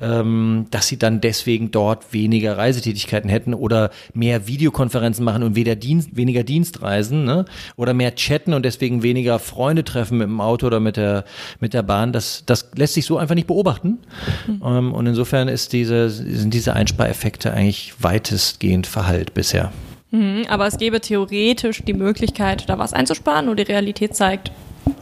ähm, 0.00 0.66
dass 0.70 0.88
sie 0.88 0.98
dann 0.98 1.22
deswegen 1.22 1.70
dort 1.70 2.12
weniger 2.12 2.58
Reisetätigkeiten 2.58 3.30
hätten 3.30 3.54
oder 3.54 3.90
mehr 4.12 4.46
Videokonferenzen 4.46 5.24
machen 5.24 5.42
und 5.42 5.54
weniger, 5.54 5.76
Dienst, 5.76 6.14
weniger 6.14 6.42
Dienstreisen 6.42 7.24
ne? 7.24 7.46
oder 7.76 7.94
mehr 7.94 8.14
chatten 8.16 8.52
und 8.52 8.64
deswegen 8.64 8.81
weniger 8.82 9.38
Freunde 9.38 9.84
treffen 9.84 10.18
mit 10.18 10.26
dem 10.26 10.40
Auto 10.40 10.66
oder 10.66 10.80
mit 10.80 10.96
der, 10.96 11.24
mit 11.60 11.74
der 11.74 11.82
Bahn. 11.82 12.12
Das, 12.12 12.44
das 12.46 12.70
lässt 12.74 12.94
sich 12.94 13.06
so 13.06 13.18
einfach 13.18 13.34
nicht 13.34 13.46
beobachten. 13.46 13.98
Mhm. 14.46 14.62
Ähm, 14.64 14.92
und 14.92 15.06
insofern 15.06 15.48
ist 15.48 15.72
diese, 15.72 16.10
sind 16.10 16.52
diese 16.52 16.74
Einspareffekte 16.74 17.52
eigentlich 17.52 17.94
weitestgehend 18.00 18.86
verhallt 18.86 19.34
bisher. 19.34 19.72
Mhm, 20.10 20.44
aber 20.48 20.66
es 20.66 20.76
gäbe 20.76 21.00
theoretisch 21.00 21.82
die 21.84 21.94
Möglichkeit, 21.94 22.68
da 22.68 22.78
was 22.78 22.92
einzusparen, 22.92 23.46
nur 23.46 23.56
die 23.56 23.62
Realität 23.62 24.14
zeigt, 24.14 24.52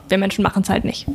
wir 0.09 0.19
Menschen 0.19 0.43
machen 0.43 0.63
es 0.63 0.69
halt 0.69 0.85
nicht. 0.85 1.07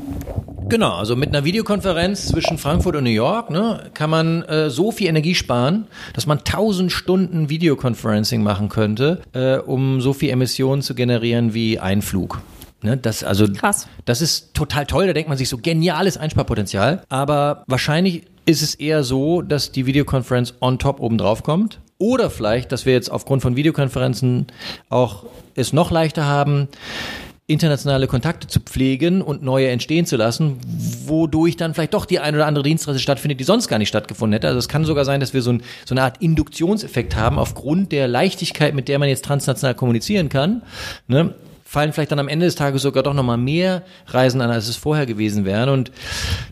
Genau, 0.67 0.93
also 0.95 1.15
mit 1.15 1.29
einer 1.29 1.45
Videokonferenz 1.45 2.27
zwischen 2.27 2.57
Frankfurt 2.57 2.95
und 2.95 3.03
New 3.03 3.11
York 3.11 3.51
ne, 3.51 3.91
kann 3.93 4.09
man 4.09 4.41
äh, 4.43 4.71
so 4.71 4.91
viel 4.91 5.07
Energie 5.07 5.35
sparen, 5.35 5.85
dass 6.13 6.25
man 6.25 6.39
1000 6.39 6.91
Stunden 6.91 7.49
Videoconferencing 7.49 8.41
machen 8.41 8.69
könnte, 8.69 9.21
äh, 9.33 9.57
um 9.57 10.01
so 10.01 10.13
viel 10.13 10.31
Emissionen 10.31 10.81
zu 10.81 10.95
generieren 10.95 11.53
wie 11.53 11.77
ein 11.77 12.01
Flug. 12.01 12.41
Ne, 12.85 12.97
das, 12.97 13.23
also, 13.23 13.51
Krass. 13.51 13.87
Das 14.05 14.21
ist 14.21 14.53
total 14.53 14.85
toll, 14.85 15.07
da 15.07 15.13
denkt 15.13 15.27
man 15.27 15.39
sich 15.39 15.49
so 15.49 15.57
geniales 15.57 16.17
Einsparpotenzial. 16.17 17.01
Aber 17.09 17.63
wahrscheinlich 17.65 18.25
ist 18.45 18.61
es 18.61 18.75
eher 18.75 19.03
so, 19.03 19.41
dass 19.41 19.71
die 19.71 19.87
Videokonferenz 19.87 20.53
on 20.61 20.77
top 20.77 20.99
oben 20.99 21.17
drauf 21.17 21.41
kommt. 21.41 21.79
Oder 21.97 22.29
vielleicht, 22.29 22.71
dass 22.71 22.85
wir 22.85 22.93
jetzt 22.93 23.09
aufgrund 23.09 23.41
von 23.41 23.55
Videokonferenzen 23.55 24.45
auch 24.89 25.23
es 25.55 25.73
noch 25.73 25.89
leichter 25.89 26.25
haben, 26.25 26.67
internationale 27.47 28.05
Kontakte 28.05 28.45
zu 28.45 28.59
pflegen 28.59 29.23
und 29.23 29.41
neue 29.41 29.69
entstehen 29.69 30.05
zu 30.05 30.15
lassen, 30.15 30.57
wodurch 31.07 31.57
dann 31.57 31.73
vielleicht 31.73 31.95
doch 31.95 32.05
die 32.05 32.19
ein 32.19 32.35
oder 32.35 32.45
andere 32.45 32.63
Dienstreise 32.63 32.99
stattfindet, 32.99 33.39
die 33.39 33.45
sonst 33.45 33.67
gar 33.67 33.79
nicht 33.79 33.89
stattgefunden 33.89 34.33
hätte. 34.33 34.47
Also 34.47 34.59
es 34.59 34.67
kann 34.67 34.85
sogar 34.85 35.05
sein, 35.05 35.19
dass 35.19 35.33
wir 35.33 35.41
so, 35.41 35.53
ein, 35.53 35.63
so 35.85 35.95
eine 35.95 36.03
Art 36.03 36.21
Induktionseffekt 36.21 37.15
haben 37.15 37.39
aufgrund 37.39 37.91
der 37.91 38.07
Leichtigkeit, 38.07 38.75
mit 38.75 38.87
der 38.87 38.99
man 38.99 39.09
jetzt 39.09 39.25
transnational 39.25 39.73
kommunizieren 39.73 40.29
kann. 40.29 40.61
Ne? 41.07 41.33
Fallen 41.75 41.91
vielleicht 41.91 42.13
dann 42.13 42.19
am 42.19 42.29
Ende 42.29 42.45
des 42.45 42.55
Tages 42.55 42.83
sogar 42.83 43.03
doch 43.03 43.13
nochmal 43.13 43.37
mehr 43.37 43.83
Reisen 44.07 44.39
an, 44.39 44.49
als 44.49 44.69
es 44.69 44.77
vorher 44.77 45.05
gewesen 45.05 45.43
wären. 45.43 45.67
Und 45.67 45.91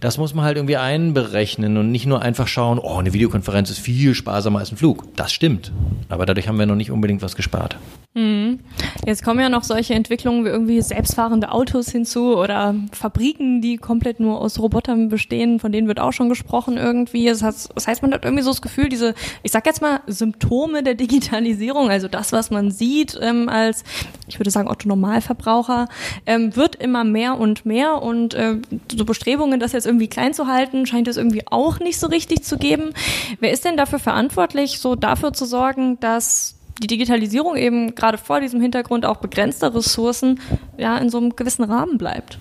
das 0.02 0.18
muss 0.18 0.34
man 0.34 0.44
halt 0.44 0.58
irgendwie 0.58 0.76
einberechnen 0.76 1.78
und 1.78 1.94
nicht 1.94 2.06
nur 2.06 2.22
einfach 2.22 2.50
schauen, 2.50 2.78
oh, 2.78 2.98
eine 2.98 3.14
Videokonferenz 3.14 3.70
ist 3.70 3.80
viel 3.80 4.16
sparsamer 4.16 4.60
als 4.60 4.74
ein 4.74 4.78
Flug. 4.78 5.16
Das 5.16 5.32
stimmt. 5.32 5.72
Aber 6.10 6.26
dadurch 6.26 6.50
haben 6.50 6.60
wir 6.60 6.66
noch 6.66 6.76
nicht 6.76 6.92
unbedingt 6.92 7.22
was 7.22 7.38
gespart. 7.38 7.78
Mhm. 8.16 8.60
Jetzt 9.08 9.24
kommen 9.24 9.40
ja 9.40 9.50
noch 9.50 9.64
solche 9.64 9.96
Entwicklungen 9.96 10.46
wie 10.46 10.50
irgendwie 10.50 10.82
selbstfahrende 10.82 11.52
Autos 11.52 11.90
hinzu 11.90 12.38
oder 12.38 12.76
Fabriken, 12.92 13.60
die 13.62 13.78
komplett 13.78 14.20
nur 14.20 14.40
aus 14.40 14.60
Robotern 14.60 15.10
bestehen, 15.10 15.60
von 15.60 15.72
denen 15.72 15.88
wird 15.88 16.00
auch 16.00 16.14
schon 16.14 16.30
gesprochen 16.30 16.78
irgendwie. 16.78 17.26
Das 17.26 17.42
heißt, 17.42 18.02
man 18.04 18.14
hat 18.14 18.24
irgendwie 18.24 18.44
so 18.44 18.52
das 18.52 18.62
Gefühl, 18.62 18.90
diese, 18.90 19.16
ich 19.42 19.52
sag 19.52 19.66
jetzt 19.66 19.82
mal, 19.82 20.02
Symptome 20.06 20.84
der 20.84 20.94
Digitalisierung, 20.94 21.90
also 21.90 22.08
das, 22.08 22.32
was 22.32 22.52
man 22.52 22.70
sieht 22.70 23.18
ähm, 23.20 23.50
als, 23.50 23.84
ich 24.28 24.40
würde 24.40 24.52
sagen, 24.52 24.70
Otto 24.70 24.88
Normalverbraucher, 25.14 25.88
ähm, 26.26 26.56
wird 26.56 26.76
immer 26.76 27.04
mehr 27.04 27.38
und 27.38 27.66
mehr 27.66 28.02
und 28.02 28.34
äh, 28.34 28.58
so 28.92 29.06
Bestrebungen, 29.06 29.60
das 29.60 29.72
jetzt 29.72 29.86
irgendwie 29.86 30.08
klein 30.08 30.34
zu 30.34 30.48
halten, 30.48 30.86
scheint 30.86 31.08
es 31.08 31.18
irgendwie 31.18 31.44
auch 31.50 31.80
nicht 31.80 32.00
so 32.00 32.08
richtig 32.08 32.44
zu 32.44 32.58
geben. 32.58 32.94
Wer 33.40 33.52
ist 33.52 33.66
denn 33.66 33.78
dafür 33.78 34.00
verantwortlich, 34.00 34.80
so 34.80 34.96
dafür 34.96 35.34
zu 35.34 35.46
sorgen, 35.46 36.00
dass 36.00 36.56
die 36.82 36.88
Digitalisierung 36.88 37.56
eben 37.56 37.94
gerade 37.94 38.18
vor 38.18 38.40
diesem 38.40 38.60
Hintergrund 38.60 39.06
auch 39.06 39.18
begrenzter 39.18 39.76
Ressourcen 39.76 40.40
ja 40.78 40.98
in 40.98 41.10
so 41.10 41.20
einem 41.20 41.36
gewissen 41.36 41.64
Rahmen 41.64 41.98
bleibt. 41.98 42.40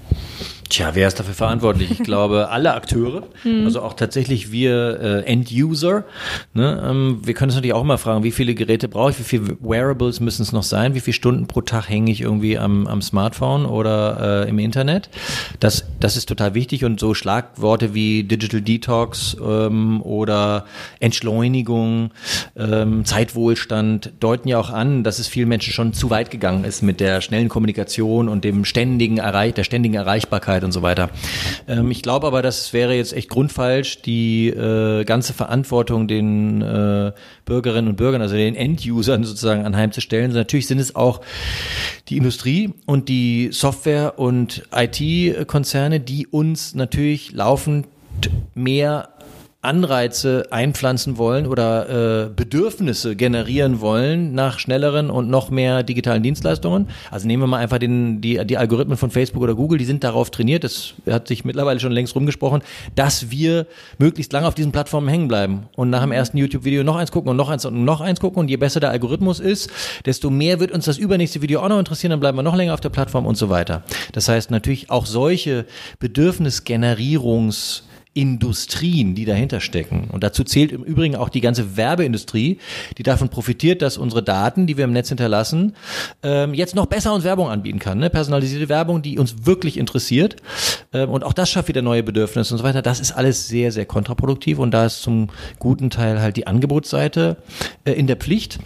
Tja, 0.72 0.94
wer 0.94 1.06
ist 1.06 1.20
dafür 1.20 1.34
verantwortlich? 1.34 1.90
Ich 1.90 2.02
glaube, 2.02 2.48
alle 2.48 2.72
Akteure, 2.72 3.24
mhm. 3.44 3.64
also 3.66 3.82
auch 3.82 3.92
tatsächlich 3.92 4.52
wir 4.52 5.00
äh, 5.02 5.30
End-User. 5.30 6.04
Ne? 6.54 6.82
Ähm, 6.88 7.20
wir 7.22 7.34
können 7.34 7.50
uns 7.50 7.56
natürlich 7.56 7.74
auch 7.74 7.84
mal 7.84 7.98
fragen, 7.98 8.24
wie 8.24 8.32
viele 8.32 8.54
Geräte 8.54 8.88
brauche 8.88 9.10
ich, 9.10 9.18
wie 9.18 9.22
viele 9.24 9.58
Wearables 9.60 10.20
müssen 10.20 10.40
es 10.40 10.50
noch 10.50 10.62
sein, 10.62 10.94
wie 10.94 11.00
viele 11.00 11.12
Stunden 11.12 11.46
pro 11.46 11.60
Tag 11.60 11.90
hänge 11.90 12.10
ich 12.10 12.22
irgendwie 12.22 12.56
am, 12.56 12.86
am 12.86 13.02
Smartphone 13.02 13.66
oder 13.66 14.44
äh, 14.46 14.48
im 14.48 14.58
Internet. 14.58 15.10
Das, 15.60 15.84
das 16.00 16.16
ist 16.16 16.26
total 16.26 16.54
wichtig 16.54 16.86
und 16.86 16.98
so 16.98 17.12
Schlagworte 17.12 17.92
wie 17.92 18.24
Digital 18.24 18.62
Detox 18.62 19.36
ähm, 19.46 20.00
oder 20.00 20.64
Entschleunigung, 21.00 22.12
ähm, 22.56 23.04
Zeitwohlstand 23.04 24.14
deuten 24.20 24.48
ja 24.48 24.58
auch 24.58 24.70
an, 24.70 25.04
dass 25.04 25.18
es 25.18 25.28
vielen 25.28 25.50
Menschen 25.50 25.74
schon 25.74 25.92
zu 25.92 26.08
weit 26.08 26.30
gegangen 26.30 26.64
ist 26.64 26.80
mit 26.80 26.98
der 26.98 27.20
schnellen 27.20 27.50
Kommunikation 27.50 28.30
und 28.30 28.42
dem 28.42 28.64
ständigen 28.64 29.18
Erreich, 29.18 29.52
der 29.52 29.64
ständigen 29.64 29.96
Erreichbarkeit 29.96 30.61
Sicherheit 30.62 30.64
und 30.64 30.72
so 30.72 30.82
weiter. 30.82 31.10
Ähm, 31.68 31.90
ich 31.90 32.02
glaube 32.02 32.26
aber, 32.26 32.42
das 32.42 32.72
wäre 32.72 32.94
jetzt 32.94 33.12
echt 33.12 33.28
grundfalsch, 33.28 34.02
die 34.02 34.48
äh, 34.48 35.04
ganze 35.04 35.32
Verantwortung 35.32 36.08
den 36.08 36.62
äh, 36.62 37.12
Bürgerinnen 37.44 37.88
und 37.88 37.96
Bürgern, 37.96 38.22
also 38.22 38.34
den 38.34 38.54
End-Usern 38.54 39.24
sozusagen 39.24 39.64
anheimzustellen. 39.64 40.32
Natürlich 40.32 40.66
sind 40.66 40.78
es 40.78 40.94
auch 40.96 41.20
die 42.08 42.16
Industrie 42.16 42.72
und 42.86 43.08
die 43.08 43.50
Software- 43.52 44.18
und 44.18 44.62
IT-Konzerne, 44.74 46.00
die 46.00 46.26
uns 46.26 46.74
natürlich 46.74 47.32
laufend 47.32 47.86
mehr 48.54 49.08
Anreize 49.62 50.48
einpflanzen 50.50 51.18
wollen 51.18 51.46
oder 51.46 52.24
äh, 52.24 52.30
Bedürfnisse 52.34 53.14
generieren 53.14 53.80
wollen 53.80 54.34
nach 54.34 54.58
schnelleren 54.58 55.08
und 55.08 55.30
noch 55.30 55.50
mehr 55.50 55.84
digitalen 55.84 56.24
Dienstleistungen. 56.24 56.88
Also 57.12 57.28
nehmen 57.28 57.44
wir 57.44 57.46
mal 57.46 57.58
einfach 57.58 57.78
den, 57.78 58.20
die, 58.20 58.44
die 58.44 58.58
Algorithmen 58.58 58.96
von 58.96 59.12
Facebook 59.12 59.40
oder 59.40 59.54
Google, 59.54 59.78
die 59.78 59.84
sind 59.84 60.02
darauf 60.02 60.32
trainiert, 60.32 60.64
das 60.64 60.94
hat 61.08 61.28
sich 61.28 61.44
mittlerweile 61.44 61.78
schon 61.78 61.92
längst 61.92 62.16
rumgesprochen, 62.16 62.62
dass 62.96 63.30
wir 63.30 63.66
möglichst 63.98 64.32
lange 64.32 64.48
auf 64.48 64.56
diesen 64.56 64.72
Plattformen 64.72 65.06
hängen 65.06 65.28
bleiben 65.28 65.68
und 65.76 65.90
nach 65.90 66.02
dem 66.02 66.10
ersten 66.10 66.38
YouTube-Video 66.38 66.82
noch 66.82 66.96
eins 66.96 67.12
gucken 67.12 67.30
und 67.30 67.36
noch 67.36 67.48
eins 67.48 67.64
und 67.64 67.84
noch 67.84 68.00
eins 68.00 68.18
gucken 68.18 68.40
und 68.40 68.48
je 68.48 68.56
besser 68.56 68.80
der 68.80 68.90
Algorithmus 68.90 69.38
ist, 69.38 69.70
desto 70.04 70.28
mehr 70.28 70.58
wird 70.58 70.72
uns 70.72 70.86
das 70.86 70.98
übernächste 70.98 71.40
Video 71.40 71.60
auch 71.60 71.68
noch 71.68 71.78
interessieren, 71.78 72.10
dann 72.10 72.20
bleiben 72.20 72.36
wir 72.36 72.42
noch 72.42 72.56
länger 72.56 72.74
auf 72.74 72.80
der 72.80 72.88
Plattform 72.88 73.26
und 73.26 73.36
so 73.36 73.48
weiter. 73.48 73.84
Das 74.10 74.28
heißt 74.28 74.50
natürlich 74.50 74.90
auch 74.90 75.06
solche 75.06 75.66
Bedürfnisgenerierungs- 76.02 77.82
Industrien, 78.14 79.14
die 79.14 79.24
dahinter 79.24 79.60
stecken. 79.60 80.08
Und 80.12 80.22
dazu 80.22 80.44
zählt 80.44 80.70
im 80.70 80.82
Übrigen 80.82 81.16
auch 81.16 81.30
die 81.30 81.40
ganze 81.40 81.76
Werbeindustrie, 81.76 82.58
die 82.98 83.02
davon 83.02 83.30
profitiert, 83.30 83.80
dass 83.80 83.96
unsere 83.96 84.22
Daten, 84.22 84.66
die 84.66 84.76
wir 84.76 84.84
im 84.84 84.92
Netz 84.92 85.08
hinterlassen, 85.08 85.74
ähm, 86.22 86.52
jetzt 86.52 86.74
noch 86.74 86.86
besser 86.86 87.14
uns 87.14 87.24
Werbung 87.24 87.48
anbieten 87.48 87.78
kann. 87.78 87.98
Ne? 87.98 88.10
Personalisierte 88.10 88.68
Werbung, 88.68 89.00
die 89.00 89.18
uns 89.18 89.46
wirklich 89.46 89.78
interessiert. 89.78 90.36
Ähm, 90.92 91.08
und 91.08 91.24
auch 91.24 91.32
das 91.32 91.50
schafft 91.50 91.68
wieder 91.68 91.82
neue 91.82 92.02
Bedürfnisse 92.02 92.52
und 92.52 92.58
so 92.58 92.64
weiter. 92.64 92.82
Das 92.82 93.00
ist 93.00 93.12
alles 93.12 93.48
sehr, 93.48 93.72
sehr 93.72 93.86
kontraproduktiv. 93.86 94.58
Und 94.58 94.72
da 94.72 94.84
ist 94.84 95.02
zum 95.02 95.30
guten 95.58 95.88
Teil 95.88 96.20
halt 96.20 96.36
die 96.36 96.46
Angebotsseite 96.46 97.38
äh, 97.84 97.92
in 97.92 98.06
der 98.06 98.16
Pflicht. 98.16 98.58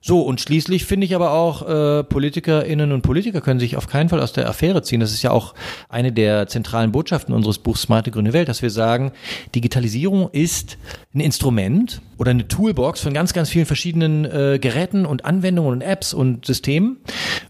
So, 0.00 0.22
und 0.22 0.40
schließlich 0.40 0.84
finde 0.84 1.06
ich 1.06 1.14
aber 1.14 1.30
auch, 1.30 1.62
äh, 1.68 2.02
PolitikerInnen 2.04 2.90
und 2.90 3.02
Politiker 3.02 3.40
können 3.40 3.60
sich 3.60 3.76
auf 3.76 3.86
keinen 3.86 4.08
Fall 4.08 4.20
aus 4.20 4.32
der 4.32 4.48
Affäre 4.48 4.82
ziehen. 4.82 5.00
Das 5.00 5.12
ist 5.12 5.22
ja 5.22 5.30
auch 5.30 5.54
eine 5.88 6.12
der 6.12 6.48
zentralen 6.48 6.90
Botschaften 6.90 7.32
unseres 7.32 7.58
Buchs 7.58 7.82
Smarte 7.82 8.10
Grüne 8.10 8.32
Welt, 8.32 8.48
dass 8.48 8.62
wir 8.62 8.70
sagen, 8.70 9.12
Digitalisierung 9.54 10.28
ist 10.32 10.76
ein 11.14 11.20
Instrument 11.20 12.02
oder 12.18 12.32
eine 12.32 12.48
Toolbox 12.48 13.00
von 13.00 13.14
ganz, 13.14 13.32
ganz 13.32 13.48
vielen 13.48 13.66
verschiedenen 13.66 14.24
äh, 14.24 14.58
Geräten 14.60 15.06
und 15.06 15.24
Anwendungen 15.24 15.72
und 15.72 15.82
Apps 15.82 16.14
und 16.14 16.46
Systemen. 16.46 16.98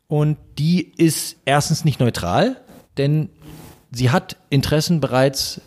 Und 0.06 0.36
die 0.58 0.92
ist 0.96 1.38
erstens 1.46 1.84
nicht 1.84 2.00
neutral, 2.00 2.56
denn 2.98 3.30
sie 3.90 4.10
hat 4.10 4.36
Interessen 4.50 5.00
bereits 5.00 5.62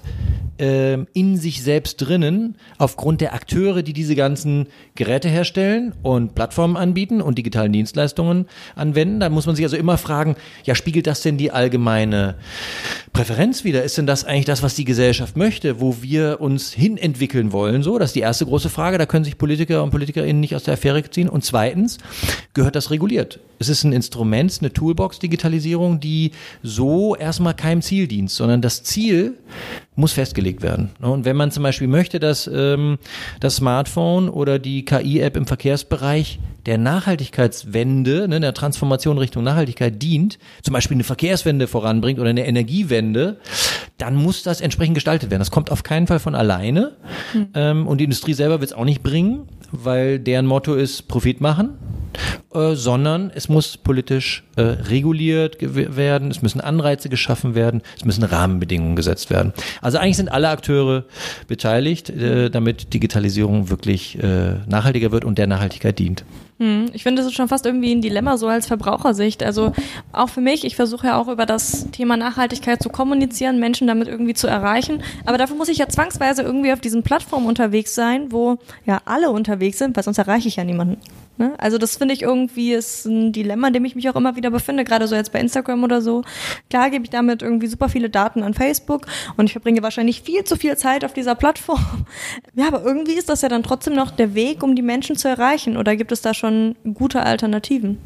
in 0.58 1.38
sich 1.38 1.64
selbst 1.64 1.98
drinnen, 1.98 2.56
aufgrund 2.78 3.20
der 3.20 3.34
Akteure, 3.34 3.84
die 3.84 3.92
diese 3.92 4.16
ganzen 4.16 4.68
Geräte 4.96 5.28
herstellen 5.28 5.94
und 6.02 6.34
Plattformen 6.34 6.78
anbieten 6.78 7.22
und 7.22 7.38
digitalen 7.38 7.74
Dienstleistungen 7.74 8.46
anwenden. 8.76 9.20
Da 9.20 9.30
muss 9.30 9.46
man 9.46 9.56
sich 9.56 9.66
also 9.66 9.76
immer 9.76 9.98
fragen, 9.98 10.38
ja, 10.64 10.74
spiegelt 10.76 11.08
das 11.08 11.22
denn 11.22 11.38
die 11.38 11.52
allgemeine 11.52 12.36
Präferenz 13.12 13.64
wieder? 13.64 13.84
Ist 13.84 13.98
denn 13.98 14.08
das 14.08 14.24
eigentlich 14.24 14.46
das, 14.46 14.64
was 14.64 14.76
die 14.76 14.86
Gesellschaft 14.86 15.36
möchte, 15.36 15.80
wo 15.82 16.02
wir 16.02 16.40
uns 16.40 16.72
hin 16.72 16.98
entwickeln 16.98 17.52
wollen? 17.52 17.84
So, 17.84 17.98
das 17.98 18.10
ist 18.10 18.16
die 18.16 18.22
erste 18.22 18.46
große 18.46 18.70
Frage. 18.70 18.98
Da 18.98 19.06
können 19.06 19.26
sich 19.26 19.38
Politiker 19.38 19.84
und 19.84 19.92
PolitikerInnen 19.92 20.40
nicht 20.40 20.56
aus 20.56 20.64
der 20.64 20.76
Affäre 20.76 21.04
ziehen. 21.10 21.30
Und 21.30 21.44
zweitens, 21.44 21.98
gehört 22.54 22.76
das 22.76 22.92
reguliert? 22.92 23.40
Es 23.60 23.70
ist 23.70 23.84
ein 23.84 23.94
Instrument, 23.94 24.58
eine 24.60 24.72
Toolbox, 24.72 25.20
Digitalisierung, 25.20 26.00
die 26.00 26.32
so 26.62 27.16
erstmal 27.16 27.54
keinem 27.54 27.82
Ziel 27.82 28.08
dient, 28.08 28.32
sondern 28.32 28.62
das 28.62 28.84
Ziel 28.84 29.38
muss 29.96 30.14
festgelegt 30.14 30.62
werden. 30.62 30.92
Und 31.02 31.26
wenn 31.26 31.36
man 31.36 31.52
zum 31.52 31.64
Beispiel 31.64 31.88
möchte, 31.88 32.20
dass 32.20 32.50
ähm, 32.54 32.98
das 33.40 33.58
Smartphone 33.58 34.30
oder 34.30 34.60
die 34.60 34.84
KI-App 34.84 35.38
im 35.38 35.48
Verkehrsbereich 35.48 36.40
der 36.66 36.78
Nachhaltigkeitswende, 36.78 38.28
ne, 38.28 38.40
der 38.40 38.54
Transformation 38.54 39.18
Richtung 39.18 39.44
Nachhaltigkeit 39.44 40.02
dient, 40.02 40.40
zum 40.64 40.74
Beispiel 40.74 40.96
eine 40.96 41.04
Verkehrswende 41.04 41.68
voranbringt 41.68 42.20
oder 42.20 42.30
eine 42.30 42.46
Energiewende, 42.46 43.38
dann 43.98 44.16
muss 44.16 44.44
das 44.44 44.62
entsprechend 44.62 44.96
gestaltet 44.96 45.30
werden. 45.30 45.42
Das 45.42 45.52
kommt 45.52 45.72
auf 45.72 45.84
keinen 45.84 46.08
Fall 46.08 46.20
von 46.20 46.36
alleine. 46.36 46.94
Mhm. 47.34 47.48
Ähm, 47.54 47.88
und 47.88 48.00
die 48.00 48.06
Industrie 48.06 48.34
selber 48.34 48.60
wird 48.60 48.72
es 48.72 48.78
auch 48.78 48.86
nicht 48.86 49.04
bringen, 49.04 49.48
weil 49.72 50.20
deren 50.20 50.46
Motto 50.46 50.74
ist 50.74 51.08
Profit 51.08 51.40
machen. 51.40 51.78
Äh, 52.56 52.76
sondern 52.76 53.32
es 53.36 53.50
muss 53.50 53.76
politisch 53.78 54.44
äh, 54.56 54.62
reguliert 54.62 55.58
werden, 55.60 56.32
es 56.32 56.42
müssen 56.42 56.62
Anreize 56.62 57.10
geschaffen 57.10 57.54
werden, 57.54 57.82
es 57.98 58.06
müssen 58.06 58.24
Rahmenbedingungen 58.24 58.96
gesetzt 58.96 59.30
werden. 59.30 59.52
Also 59.82 59.98
eigentlich 59.98 60.18
sind 60.18 60.30
alle 60.30 60.50
Akteure 60.50 61.04
beteiligt, 61.48 62.10
äh, 62.10 62.50
damit 62.50 62.94
Digitalisierung 62.94 63.70
wirklich 63.70 64.18
äh, 64.24 64.54
nachhaltiger 64.68 65.12
wird 65.12 65.26
und 65.26 65.38
der 65.38 65.48
Nachhaltigkeit 65.48 66.00
dient. 66.00 66.24
Hm, 66.60 66.86
ich 66.94 67.04
finde, 67.04 67.22
das 67.22 67.30
ist 67.30 67.36
schon 67.36 67.50
fast 67.50 67.66
irgendwie 67.66 67.94
ein 67.94 68.00
Dilemma 68.00 68.38
so 68.38 68.48
als 68.48 68.68
Verbrauchersicht. 68.68 69.44
Also 69.44 69.74
auch 70.14 70.30
für 70.30 70.40
mich, 70.40 70.64
ich 70.64 70.78
versuche 70.78 71.08
ja 71.08 71.20
auch 71.20 71.28
über 71.28 71.46
das 71.46 71.92
Thema 71.92 72.16
Nachhaltigkeit 72.16 72.82
zu 72.82 72.88
kommunizieren, 72.88 73.60
Menschen 73.60 73.88
damit 73.88 74.08
irgendwie 74.08 74.34
zu 74.34 74.48
erreichen. 74.48 75.04
Aber 75.26 75.38
dafür 75.38 75.58
muss 75.58 75.68
ich 75.68 75.80
ja 75.80 75.90
zwangsweise 75.90 76.44
irgendwie 76.44 76.72
auf 76.72 76.80
diesen 76.80 77.04
Plattformen 77.04 77.48
unterwegs 77.48 77.94
sein, 77.94 78.32
wo 78.32 78.60
ja 78.86 79.02
alle 79.04 79.32
unterwegs 79.32 79.80
sind, 79.80 79.98
weil 79.98 80.04
sonst 80.04 80.20
erreiche 80.20 80.48
ich 80.48 80.56
ja 80.56 80.64
niemanden. 80.64 80.98
Ne? 81.38 81.54
Also 81.58 81.78
das 81.78 81.98
finde 81.98 82.14
ich 82.14 82.22
irgendwie 82.22 82.74
ist 82.74 83.06
ein 83.06 83.34
Dilemma, 83.34 83.68
in 83.68 83.74
dem 83.74 83.86
ich 83.86 83.96
mich 83.96 84.10
auch 84.10 84.16
immer 84.16 84.36
wieder 84.36 84.52
befinde, 84.52 84.84
gerade 84.86 85.08
so 85.08 85.16
jetzt 85.16 85.32
bei 85.32 85.40
Instagram 85.40 85.84
oder 85.84 86.02
so. 86.02 86.24
Klar 86.70 86.90
gebe 86.90 87.04
ich 87.04 87.10
damit 87.10 87.42
irgendwie 87.42 87.68
super 87.68 87.90
viele 87.90 88.10
Daten 88.10 88.42
an 88.42 88.54
Facebook 88.54 89.08
und 89.36 89.46
ich 89.46 89.52
verbringe 89.52 89.84
wahrscheinlich 89.84 90.22
viel 90.22 90.44
zu 90.46 90.56
viel 90.56 90.78
Zeit 90.78 91.04
auf 91.04 91.14
dieser 91.14 91.36
Plattform. 91.36 92.06
Ja, 92.58 92.68
aber 92.68 92.84
irgendwie 92.84 93.14
ist 93.14 93.28
das 93.28 93.42
ja 93.42 93.50
dann 93.50 93.64
trotzdem 93.64 93.96
noch 93.96 94.12
der 94.12 94.34
Weg, 94.34 94.64
um 94.64 94.76
die 94.76 94.82
Menschen 94.82 95.18
zu 95.18 95.28
erreichen. 95.28 95.76
Oder 95.76 95.98
gibt 95.98 96.12
es 96.14 96.22
da 96.22 96.34
schon 96.34 96.76
gute 96.94 97.24
Alternativen? 97.24 97.98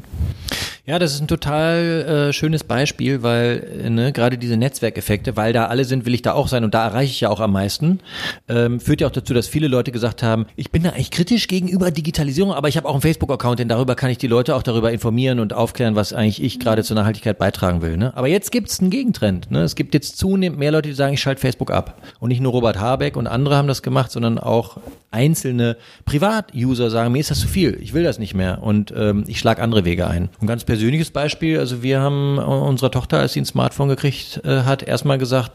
Ja, 0.90 0.98
das 0.98 1.14
ist 1.14 1.20
ein 1.20 1.28
total 1.28 2.30
äh, 2.30 2.32
schönes 2.32 2.64
Beispiel, 2.64 3.22
weil 3.22 3.64
äh, 3.84 3.90
ne, 3.90 4.10
gerade 4.10 4.36
diese 4.38 4.56
Netzwerkeffekte, 4.56 5.36
weil 5.36 5.52
da 5.52 5.66
alle 5.66 5.84
sind, 5.84 6.04
will 6.04 6.14
ich 6.14 6.22
da 6.22 6.32
auch 6.32 6.48
sein 6.48 6.64
und 6.64 6.74
da 6.74 6.84
erreiche 6.84 7.12
ich 7.12 7.20
ja 7.20 7.28
auch 7.28 7.38
am 7.38 7.52
meisten, 7.52 8.00
ähm, 8.48 8.80
führt 8.80 9.00
ja 9.00 9.06
auch 9.06 9.12
dazu, 9.12 9.32
dass 9.32 9.46
viele 9.46 9.68
Leute 9.68 9.92
gesagt 9.92 10.24
haben, 10.24 10.46
ich 10.56 10.72
bin 10.72 10.82
da 10.82 10.90
eigentlich 10.90 11.12
kritisch 11.12 11.46
gegenüber 11.46 11.92
Digitalisierung, 11.92 12.52
aber 12.52 12.66
ich 12.66 12.76
habe 12.76 12.88
auch 12.88 12.94
einen 12.94 13.02
Facebook-Account, 13.02 13.60
denn 13.60 13.68
darüber 13.68 13.94
kann 13.94 14.10
ich 14.10 14.18
die 14.18 14.26
Leute 14.26 14.56
auch 14.56 14.64
darüber 14.64 14.90
informieren 14.90 15.38
und 15.38 15.52
aufklären, 15.52 15.94
was 15.94 16.12
eigentlich 16.12 16.42
ich 16.42 16.58
gerade 16.58 16.82
zur 16.82 16.96
Nachhaltigkeit 16.96 17.38
beitragen 17.38 17.82
will. 17.82 17.96
Ne? 17.96 18.12
Aber 18.16 18.26
jetzt 18.26 18.50
gibt 18.50 18.68
es 18.68 18.80
einen 18.80 18.90
Gegentrend. 18.90 19.48
Ne? 19.52 19.62
Es 19.62 19.76
gibt 19.76 19.94
jetzt 19.94 20.18
zunehmend 20.18 20.58
mehr 20.58 20.72
Leute, 20.72 20.88
die 20.88 20.96
sagen, 20.96 21.14
ich 21.14 21.20
schalte 21.20 21.40
Facebook 21.40 21.70
ab. 21.70 22.02
Und 22.18 22.30
nicht 22.30 22.40
nur 22.40 22.50
Robert 22.50 22.80
Habeck 22.80 23.16
und 23.16 23.28
andere 23.28 23.56
haben 23.56 23.68
das 23.68 23.82
gemacht, 23.82 24.10
sondern 24.10 24.40
auch 24.40 24.78
einzelne 25.12 25.76
Privat-User 26.04 26.90
sagen, 26.90 27.12
mir 27.12 27.20
ist 27.20 27.30
das 27.30 27.38
zu 27.40 27.48
viel, 27.48 27.78
ich 27.80 27.94
will 27.94 28.04
das 28.04 28.18
nicht 28.18 28.34
mehr 28.34 28.62
und 28.62 28.92
ähm, 28.96 29.24
ich 29.26 29.38
schlage 29.38 29.62
andere 29.62 29.84
Wege 29.84 30.06
ein. 30.08 30.28
Und 30.40 30.46
ganz 30.46 30.64
persönlich 30.64 30.79
persönliches 30.80 31.10
Beispiel. 31.10 31.58
Also 31.58 31.82
wir 31.82 32.00
haben 32.00 32.38
unserer 32.38 32.90
Tochter, 32.90 33.18
als 33.18 33.34
sie 33.34 33.42
ein 33.42 33.44
Smartphone 33.44 33.90
gekriegt 33.90 34.40
äh, 34.44 34.62
hat, 34.62 34.82
erstmal 34.82 35.18
gesagt, 35.18 35.52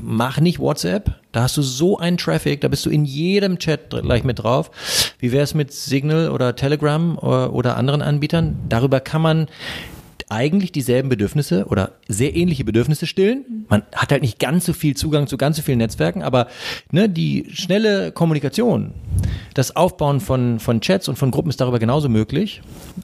mach 0.00 0.40
nicht 0.40 0.58
WhatsApp. 0.58 1.10
Da 1.32 1.42
hast 1.42 1.58
du 1.58 1.62
so 1.62 1.98
einen 1.98 2.16
Traffic, 2.16 2.62
da 2.62 2.68
bist 2.68 2.86
du 2.86 2.90
in 2.90 3.04
jedem 3.04 3.58
Chat 3.58 3.90
gleich 3.90 4.24
mit 4.24 4.38
drauf. 4.38 4.70
Wie 5.18 5.32
wäre 5.32 5.44
es 5.44 5.52
mit 5.52 5.70
Signal 5.70 6.30
oder 6.30 6.56
Telegram 6.56 7.18
oder, 7.18 7.52
oder 7.52 7.76
anderen 7.76 8.00
Anbietern? 8.00 8.56
Darüber 8.70 9.00
kann 9.00 9.20
man 9.20 9.48
eigentlich 10.28 10.72
dieselben 10.72 11.08
Bedürfnisse 11.08 11.66
oder 11.66 11.92
sehr 12.08 12.34
ähnliche 12.34 12.64
Bedürfnisse 12.64 13.06
stillen. 13.06 13.66
Man 13.68 13.82
hat 13.94 14.10
halt 14.10 14.22
nicht 14.22 14.38
ganz 14.38 14.64
so 14.64 14.72
viel 14.72 14.96
Zugang 14.96 15.26
zu 15.26 15.36
ganz 15.36 15.56
so 15.56 15.62
vielen 15.62 15.78
Netzwerken, 15.78 16.22
aber 16.22 16.48
ne, 16.90 17.08
die 17.08 17.46
schnelle 17.52 18.12
Kommunikation, 18.12 18.92
das 19.54 19.76
Aufbauen 19.76 20.20
von, 20.20 20.60
von 20.60 20.80
Chats 20.80 21.08
und 21.08 21.16
von 21.16 21.30
Gruppen 21.30 21.50
ist 21.50 21.60
darüber 21.60 21.78
genauso 21.78 22.08
möglich. 22.08 22.62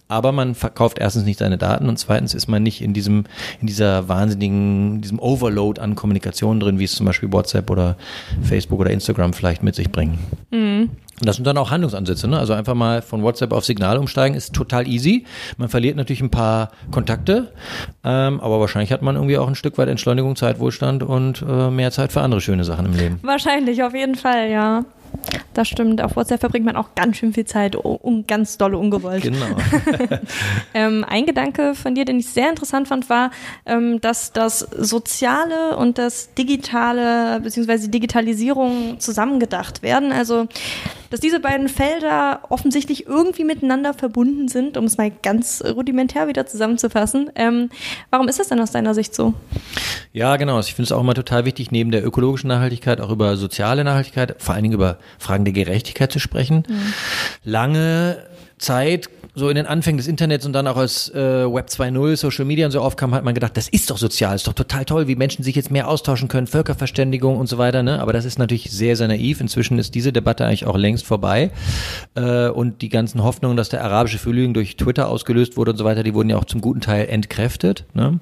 Aber 0.08 0.32
man 0.32 0.54
verkauft 0.54 0.98
erstens 0.98 1.24
nicht 1.24 1.38
seine 1.38 1.58
Daten 1.58 1.88
und 1.88 1.98
zweitens 1.98 2.34
ist 2.34 2.48
man 2.48 2.62
nicht 2.62 2.80
in 2.82 2.92
diesem, 2.92 3.24
in 3.60 3.66
dieser 3.66 4.08
wahnsinnigen, 4.08 5.00
diesem 5.00 5.18
Overload 5.18 5.80
an 5.80 5.94
Kommunikation 5.94 6.60
drin, 6.60 6.78
wie 6.78 6.84
es 6.84 6.92
zum 6.92 7.06
Beispiel 7.06 7.32
WhatsApp 7.32 7.70
oder 7.70 7.96
Facebook 8.42 8.80
oder 8.80 8.90
Instagram 8.90 9.32
vielleicht 9.32 9.62
mit 9.62 9.74
sich 9.74 9.90
bringen. 9.90 10.18
Mhm. 10.50 10.90
Und 11.20 11.26
das 11.26 11.36
sind 11.36 11.46
dann 11.46 11.58
auch 11.58 11.70
Handlungsansätze. 11.70 12.28
Ne? 12.28 12.38
Also 12.38 12.54
einfach 12.54 12.74
mal 12.74 13.02
von 13.02 13.22
WhatsApp 13.22 13.52
auf 13.52 13.64
Signal 13.64 13.98
umsteigen 13.98 14.34
ist 14.34 14.54
total 14.54 14.88
easy. 14.88 15.26
Man 15.58 15.68
verliert 15.68 15.96
natürlich 15.96 16.22
ein 16.22 16.30
paar 16.30 16.70
Kontakte, 16.90 17.52
ähm, 18.04 18.40
aber 18.40 18.60
wahrscheinlich 18.60 18.92
hat 18.92 19.02
man 19.02 19.16
irgendwie 19.16 19.38
auch 19.38 19.48
ein 19.48 19.54
Stück 19.54 19.76
weit 19.78 19.88
Entschleunigung, 19.88 20.36
Zeitwohlstand 20.36 21.02
und 21.02 21.44
äh, 21.46 21.70
mehr 21.70 21.90
Zeit 21.90 22.12
für 22.12 22.22
andere 22.22 22.40
schöne 22.40 22.64
Sachen 22.64 22.86
im 22.86 22.94
Leben. 22.94 23.18
Wahrscheinlich, 23.22 23.82
auf 23.82 23.94
jeden 23.94 24.14
Fall, 24.14 24.50
ja. 24.50 24.84
Das 25.54 25.68
stimmt. 25.68 26.00
Auf 26.00 26.16
WhatsApp 26.16 26.40
verbringt 26.40 26.64
man 26.64 26.76
auch 26.76 26.94
ganz 26.94 27.16
schön 27.16 27.32
viel 27.32 27.44
Zeit, 27.44 27.76
um 27.76 28.26
ganz 28.26 28.58
dolle 28.58 28.78
ungewollt. 28.78 29.22
Genau. 29.22 29.56
ähm, 30.74 31.04
ein 31.06 31.26
Gedanke 31.26 31.74
von 31.74 31.94
dir, 31.94 32.04
den 32.04 32.20
ich 32.20 32.28
sehr 32.28 32.48
interessant 32.48 32.88
fand, 32.88 33.10
war, 33.10 33.30
ähm, 33.66 34.00
dass 34.00 34.32
das 34.32 34.60
Soziale 34.60 35.76
und 35.76 35.98
das 35.98 36.34
Digitale 36.34 37.40
bzw. 37.40 37.88
Digitalisierung 37.88 39.00
zusammengedacht 39.00 39.82
werden. 39.82 40.12
Also, 40.12 40.46
dass 41.10 41.20
diese 41.20 41.40
beiden 41.40 41.68
Felder 41.68 42.40
offensichtlich 42.48 43.06
irgendwie 43.06 43.44
miteinander 43.44 43.92
verbunden 43.94 44.48
sind, 44.48 44.76
um 44.76 44.84
es 44.84 44.96
mal 44.96 45.10
ganz 45.10 45.62
rudimentär 45.64 46.28
wieder 46.28 46.46
zusammenzufassen. 46.46 47.30
Ähm, 47.34 47.70
warum 48.10 48.28
ist 48.28 48.38
das 48.38 48.48
denn 48.48 48.60
aus 48.60 48.70
deiner 48.70 48.94
Sicht 48.94 49.14
so? 49.14 49.34
Ja, 50.12 50.36
genau. 50.36 50.58
Ich 50.60 50.74
finde 50.74 50.84
es 50.84 50.92
auch 50.92 51.00
immer 51.00 51.14
total 51.14 51.44
wichtig, 51.44 51.70
neben 51.70 51.90
der 51.90 52.04
ökologischen 52.04 52.48
Nachhaltigkeit 52.48 53.00
auch 53.00 53.10
über 53.10 53.36
soziale 53.36 53.84
Nachhaltigkeit, 53.84 54.36
vor 54.38 54.54
allen 54.54 54.62
Dingen 54.62 54.74
über 54.74 54.98
Fragen 55.18 55.44
der 55.44 55.52
Gerechtigkeit 55.52 56.12
zu 56.12 56.18
sprechen. 56.18 56.64
Mhm. 56.68 56.94
Lange 57.44 58.18
Zeit 58.58 59.08
so 59.34 59.48
in 59.48 59.54
den 59.54 59.66
Anfängen 59.66 59.98
des 59.98 60.08
Internets 60.08 60.46
und 60.46 60.52
dann 60.52 60.66
auch 60.66 60.76
als 60.76 61.08
äh, 61.10 61.14
Web 61.14 61.68
2.0, 61.68 62.16
Social 62.16 62.44
Media 62.44 62.66
und 62.66 62.72
so 62.72 62.80
aufkam, 62.80 63.14
hat 63.14 63.24
man 63.24 63.34
gedacht, 63.34 63.56
das 63.56 63.68
ist 63.68 63.90
doch 63.90 63.98
sozial, 63.98 64.36
ist 64.36 64.46
doch 64.46 64.52
total 64.52 64.84
toll, 64.84 65.08
wie 65.08 65.16
Menschen 65.16 65.44
sich 65.44 65.56
jetzt 65.56 65.70
mehr 65.70 65.88
austauschen 65.88 66.28
können, 66.28 66.46
Völkerverständigung 66.46 67.36
und 67.36 67.48
so 67.48 67.58
weiter. 67.58 67.82
Ne? 67.82 68.00
Aber 68.00 68.12
das 68.12 68.24
ist 68.24 68.38
natürlich 68.38 68.70
sehr, 68.70 68.96
sehr 68.96 69.08
naiv. 69.08 69.40
Inzwischen 69.40 69.78
ist 69.78 69.94
diese 69.94 70.12
Debatte 70.12 70.44
eigentlich 70.46 70.66
auch 70.66 70.76
längst 70.76 71.06
vorbei. 71.06 71.50
Äh, 72.14 72.48
und 72.48 72.82
die 72.82 72.88
ganzen 72.88 73.22
Hoffnungen, 73.22 73.56
dass 73.56 73.68
der 73.68 73.84
arabische 73.84 74.18
Frühling 74.18 74.54
durch 74.54 74.76
Twitter 74.76 75.08
ausgelöst 75.08 75.56
wurde 75.56 75.72
und 75.72 75.76
so 75.76 75.84
weiter, 75.84 76.02
die 76.02 76.14
wurden 76.14 76.30
ja 76.30 76.36
auch 76.36 76.44
zum 76.44 76.60
guten 76.60 76.80
Teil 76.80 77.08
entkräftet. 77.08 77.84
Ne? 77.94 78.20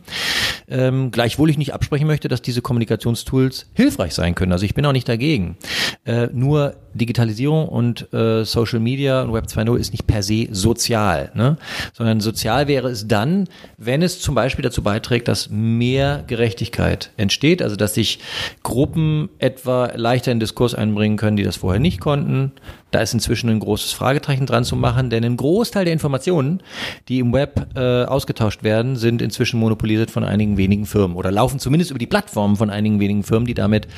Ähm, 0.68 1.10
gleichwohl 1.10 1.50
ich 1.50 1.58
nicht 1.58 1.74
absprechen 1.74 2.06
möchte, 2.06 2.28
dass 2.28 2.42
diese 2.42 2.62
Kommunikationstools 2.62 3.66
hilfreich 3.74 4.14
sein 4.14 4.34
können. 4.34 4.52
Also 4.52 4.64
ich 4.64 4.74
bin 4.74 4.84
auch 4.84 4.92
nicht 4.92 5.08
dagegen. 5.08 5.56
Äh, 6.04 6.28
nur 6.32 6.74
Digitalisierung 6.94 7.68
und 7.68 8.12
äh, 8.12 8.44
Social 8.44 8.80
Media 8.80 9.22
und 9.22 9.32
Web 9.32 9.46
2.0 9.46 9.76
ist 9.76 9.92
nicht 9.92 10.06
per 10.06 10.22
se 10.22 10.48
sozial, 10.50 10.98
ne? 11.34 11.56
sondern 11.92 12.20
sozial 12.20 12.68
wäre 12.68 12.88
es 12.88 13.08
dann, 13.08 13.48
wenn 13.76 14.02
es 14.02 14.20
zum 14.20 14.34
Beispiel 14.34 14.62
dazu 14.62 14.82
beiträgt, 14.82 15.28
dass 15.28 15.50
mehr 15.50 16.24
Gerechtigkeit 16.26 17.10
entsteht, 17.16 17.62
also 17.62 17.76
dass 17.76 17.94
sich 17.94 18.20
Gruppen 18.62 19.28
etwa 19.38 19.92
leichter 19.94 20.32
in 20.32 20.40
Diskurs 20.40 20.74
einbringen 20.74 21.16
können, 21.16 21.36
die 21.36 21.44
das 21.44 21.56
vorher 21.56 21.80
nicht 21.80 22.00
konnten, 22.00 22.52
da 22.90 23.00
ist 23.00 23.12
inzwischen 23.12 23.50
ein 23.50 23.60
großes 23.60 23.92
Fragezeichen 23.92 24.46
dran 24.46 24.64
zu 24.64 24.74
machen, 24.74 25.10
denn 25.10 25.22
ein 25.22 25.36
Großteil 25.36 25.84
der 25.84 25.92
Informationen, 25.92 26.62
die 27.08 27.18
im 27.18 27.34
Web 27.34 27.68
äh, 27.76 28.04
ausgetauscht 28.04 28.62
werden, 28.62 28.96
sind 28.96 29.20
inzwischen 29.20 29.60
monopolisiert 29.60 30.10
von 30.10 30.24
einigen 30.24 30.56
wenigen 30.56 30.86
Firmen 30.86 31.16
oder 31.16 31.30
laufen 31.30 31.58
zumindest 31.58 31.90
über 31.90 31.98
die 31.98 32.06
Plattformen 32.06 32.56
von 32.56 32.70
einigen 32.70 32.98
wenigen 32.98 33.24
Firmen, 33.24 33.46
die 33.46 33.54
damit 33.54 33.88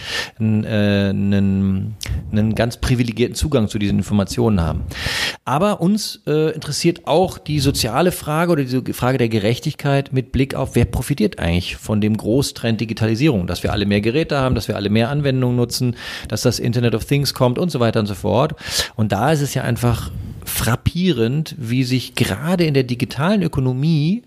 einen, 0.41 0.65
äh, 0.65 1.11
einen 1.11 2.55
ganz 2.57 2.79
privilegierten 2.79 3.37
Zugang 3.37 3.69
zu 3.69 3.79
diesen 3.79 3.99
Informationen 3.99 4.61
haben. 4.61 4.83
Aber 5.45 5.81
uns 5.81 6.23
äh, 6.27 6.51
interessiert 6.51 6.90
auch 7.07 7.39
die 7.39 7.61
soziale 7.61 8.13
Frage 8.13 8.53
oder 8.53 8.65
die 8.65 8.93
Frage 8.93 9.19
der 9.19 9.29
Gerechtigkeit 9.29 10.13
mit 10.13 10.33
Blick 10.33 10.55
auf, 10.55 10.75
wer 10.75 10.85
profitiert 10.85 11.39
eigentlich 11.39 11.77
von 11.77 12.01
dem 12.01 12.17
Großtrend 12.17 12.81
Digitalisierung, 12.81 13.47
dass 13.47 13.63
wir 13.63 13.73
alle 13.73 13.87
mehr 13.87 14.01
Geräte 14.01 14.39
haben, 14.39 14.55
dass 14.55 14.69
wir 14.69 14.77
alle 14.77 14.91
mehr 14.91 15.09
Anwendungen 15.11 15.57
nutzen, 15.57 15.97
dass 16.29 16.43
das 16.43 16.59
Internet 16.59 16.95
of 16.95 17.05
Things 17.05 17.35
kommt 17.35 17.59
und 17.59 17.71
so 17.71 17.81
weiter 17.81 18.01
und 18.01 18.07
so 18.07 18.15
fort. 18.15 18.55
Und 18.97 19.13
da 19.13 19.33
ist 19.33 19.41
es 19.41 19.55
ja 19.55 19.63
einfach 19.63 20.11
frappierend, 20.45 21.55
wie 21.59 21.85
sich 21.85 22.15
gerade 22.15 22.65
in 22.65 22.75
der 22.75 22.83
digitalen 22.83 23.43
Ökonomie, 23.43 24.23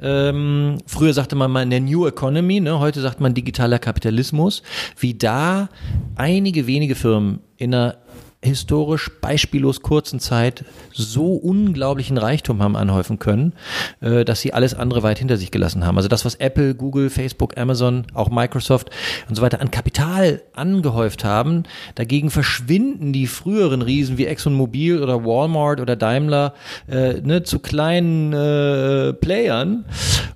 ähm, 0.00 0.78
früher 0.86 1.12
sagte 1.12 1.36
man 1.36 1.50
mal 1.50 1.62
in 1.62 1.70
der 1.70 1.80
New 1.80 2.06
Economy, 2.06 2.60
ne, 2.60 2.78
heute 2.78 3.00
sagt 3.00 3.20
man 3.20 3.34
digitaler 3.34 3.78
Kapitalismus, 3.78 4.62
wie 4.98 5.14
da 5.14 5.68
einige 6.16 6.66
wenige 6.66 6.94
Firmen 6.94 7.40
in 7.56 7.74
einer 7.74 7.96
historisch 8.40 9.10
beispiellos 9.20 9.82
kurzen 9.82 10.20
Zeit 10.20 10.64
so 10.92 11.34
unglaublichen 11.34 12.18
Reichtum 12.18 12.62
haben 12.62 12.76
anhäufen 12.76 13.18
können, 13.18 13.52
äh, 14.00 14.24
dass 14.24 14.40
sie 14.40 14.52
alles 14.52 14.74
andere 14.74 15.02
weit 15.02 15.18
hinter 15.18 15.36
sich 15.36 15.50
gelassen 15.50 15.84
haben. 15.84 15.96
Also 15.96 16.08
das, 16.08 16.24
was 16.24 16.36
Apple, 16.36 16.76
Google, 16.76 17.10
Facebook, 17.10 17.58
Amazon, 17.58 18.06
auch 18.14 18.30
Microsoft 18.30 18.90
und 19.28 19.34
so 19.34 19.42
weiter 19.42 19.60
an 19.60 19.72
Kapital 19.72 20.42
angehäuft 20.54 21.24
haben, 21.24 21.64
dagegen 21.96 22.30
verschwinden 22.30 23.12
die 23.12 23.26
früheren 23.26 23.82
Riesen 23.82 24.18
wie 24.18 24.26
ExxonMobil 24.26 25.02
oder 25.02 25.24
Walmart 25.24 25.80
oder 25.80 25.96
Daimler 25.96 26.54
äh, 26.88 27.14
ne, 27.14 27.42
zu 27.42 27.58
kleinen 27.58 28.32
äh, 28.32 29.14
Playern. 29.14 29.84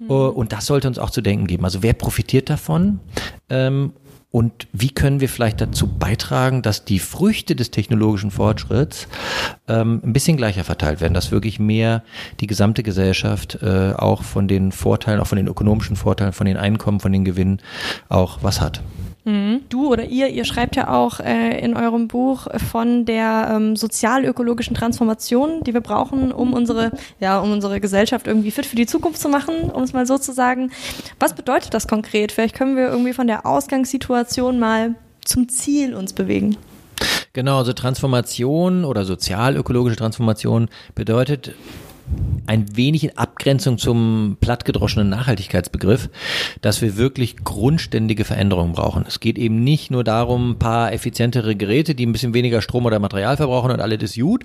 Mhm. 0.01 0.11
Und 0.11 0.53
das 0.53 0.67
sollte 0.67 0.89
uns 0.89 0.99
auch 0.99 1.11
zu 1.11 1.21
denken 1.21 1.47
geben. 1.47 1.65
Also 1.65 1.85
wer 1.85 1.93
profitiert 1.93 2.51
davon? 2.51 2.99
Ähm, 3.49 3.93
und 4.33 4.67
wie 4.73 4.89
können 4.89 5.21
wir 5.21 5.29
vielleicht 5.29 5.61
dazu 5.61 5.87
beitragen, 5.87 6.63
dass 6.63 6.87
die 6.87 6.99
Früchte 6.99 7.55
des 7.55 7.71
technologischen 7.71 8.31
Fortschritts 8.31 9.07
ähm, 9.69 10.01
ein 10.03 10.15
bisschen 10.15 10.39
gleicher 10.39 10.65
verteilt 10.65 11.03
werden, 11.03 11.13
dass 11.13 11.31
wirklich 11.31 11.59
mehr 11.59 12.03
die 12.41 12.47
gesamte 12.47 12.83
Gesellschaft 12.83 13.59
äh, 13.63 13.93
auch 13.93 14.23
von 14.23 14.49
den 14.49 14.73
Vorteilen, 14.73 15.21
auch 15.21 15.27
von 15.27 15.37
den 15.37 15.49
ökonomischen 15.49 15.97
Vorteilen, 15.97 16.33
von 16.33 16.47
den 16.47 16.57
Einkommen, 16.57 16.99
von 16.99 17.13
den 17.13 17.27
Gewinnen 17.27 17.61
auch 18.09 18.39
was 18.41 18.63
hat. 18.63 18.83
Mhm. 19.25 19.61
Du 19.69 19.89
oder 19.89 20.05
ihr, 20.05 20.29
ihr 20.29 20.45
schreibt 20.45 20.75
ja 20.75 20.89
auch 20.89 21.21
äh, 21.21 21.61
in 21.61 21.77
eurem 21.77 22.09
Buch 22.09 22.49
von 22.71 23.05
der 23.05 23.51
ähm, 23.53 23.77
sozial-ökologischen 23.77 24.75
Transformation, 24.75 25.63
die 25.63 25.75
wir 25.75 25.81
brauchen, 25.81 26.33
um 26.33 26.53
unsere, 26.53 26.91
ja, 27.21 27.39
um 27.39 27.53
unsere 27.53 27.81
Gesellschaft 27.81 28.27
irgendwie 28.27 28.51
fit 28.51 28.67
für 28.67 28.77
die 28.77 28.87
Zukunft 28.87 29.21
zu 29.21 29.29
machen, 29.29 29.71
um 29.71 29.83
es 29.83 29.93
mal 29.93 30.07
so 30.07 30.19
zu 30.19 30.33
sagen. 30.33 30.73
Was 31.21 31.35
bedeutet 31.35 31.73
das 31.73 31.87
konkret? 31.87 32.33
Vielleicht 32.33 32.57
können 32.57 32.77
wir 32.77 32.89
irgendwie 32.89 33.13
von 33.13 33.29
der 33.29 33.47
Ausgangssituation 33.47 34.59
mal 34.59 34.97
zum 35.25 35.49
Ziel 35.49 35.95
uns 35.95 36.13
bewegen. 36.13 36.57
Genau, 37.33 37.59
also 37.59 37.73
Transformation 37.73 38.85
oder 38.85 39.05
sozial-ökologische 39.05 39.97
Transformation 39.97 40.69
bedeutet 40.95 41.55
ein 42.47 42.77
wenig 42.77 43.05
in 43.05 43.17
Abgrenzung 43.17 43.79
zum 43.79 44.37
plattgedroschenen 44.41 45.09
Nachhaltigkeitsbegriff, 45.09 46.11
dass 46.61 46.83
wir 46.83 46.97
wirklich 46.97 47.37
grundständige 47.45 48.25
Veränderungen 48.25 48.73
brauchen. 48.73 49.05
Es 49.07 49.21
geht 49.21 49.39
eben 49.39 49.63
nicht 49.63 49.91
nur 49.91 50.05
darum, 50.05 50.53
ein 50.53 50.59
paar 50.59 50.93
effizientere 50.93 51.55
Geräte, 51.55 51.95
die 51.95 52.05
ein 52.05 52.13
bisschen 52.13 52.35
weniger 52.35 52.61
Strom 52.61 52.85
oder 52.87 52.99
Material 52.99 53.37
verbrauchen 53.37 53.71
und 53.71 53.81
alles 53.81 54.03
ist 54.03 54.19
gut, 54.19 54.45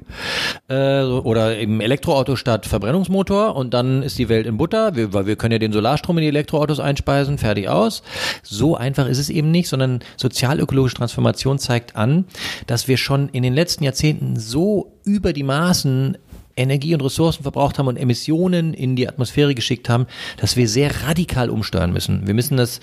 äh, 0.67 1.01
oder 1.01 1.57
eben 1.57 1.81
Elektroauto 1.81 2.35
statt 2.35 2.65
Verbrennungsmotor 2.65 3.55
und 3.55 3.73
dann 3.73 4.03
ist 4.03 4.19
die 4.19 4.29
Welt 4.29 4.45
in 4.45 4.57
Butter, 4.57 4.95
wir, 4.95 5.13
weil 5.13 5.25
wir 5.25 5.35
können 5.35 5.53
ja 5.53 5.59
den 5.59 5.73
Solarstrom 5.73 6.17
in 6.17 6.23
die 6.23 6.29
Elektroautos 6.29 6.79
einspeisen, 6.79 7.37
fertig 7.37 7.67
aus. 7.67 8.03
So 8.43 8.75
einfach 8.75 9.07
ist 9.07 9.17
es 9.17 9.29
eben 9.29 9.51
nicht, 9.51 9.69
sondern 9.69 9.99
sozial-ökologische 10.17 10.95
Transformation 10.95 11.59
zeigt 11.59 11.95
an, 11.95 12.25
dass 12.67 12.87
wir 12.87 12.97
schon 12.97 13.29
in 13.29 13.43
den 13.43 13.53
letzten 13.53 13.83
Jahrzehnten 13.83 14.37
so 14.37 14.93
über 15.03 15.33
die 15.33 15.43
Maßen 15.43 16.17
Energie 16.57 16.93
und 16.93 17.01
Ressourcen 17.01 17.43
verbraucht 17.43 17.79
haben 17.79 17.87
und 17.87 17.97
Emissionen 17.97 18.73
in 18.73 18.95
die 18.95 19.07
Atmosphäre 19.07 19.55
geschickt 19.55 19.89
haben, 19.89 20.07
dass 20.37 20.57
wir 20.57 20.67
sehr 20.67 21.03
radikal 21.03 21.49
umsteuern 21.49 21.93
müssen. 21.93 22.27
Wir 22.27 22.33
müssen 22.33 22.57
das 22.57 22.79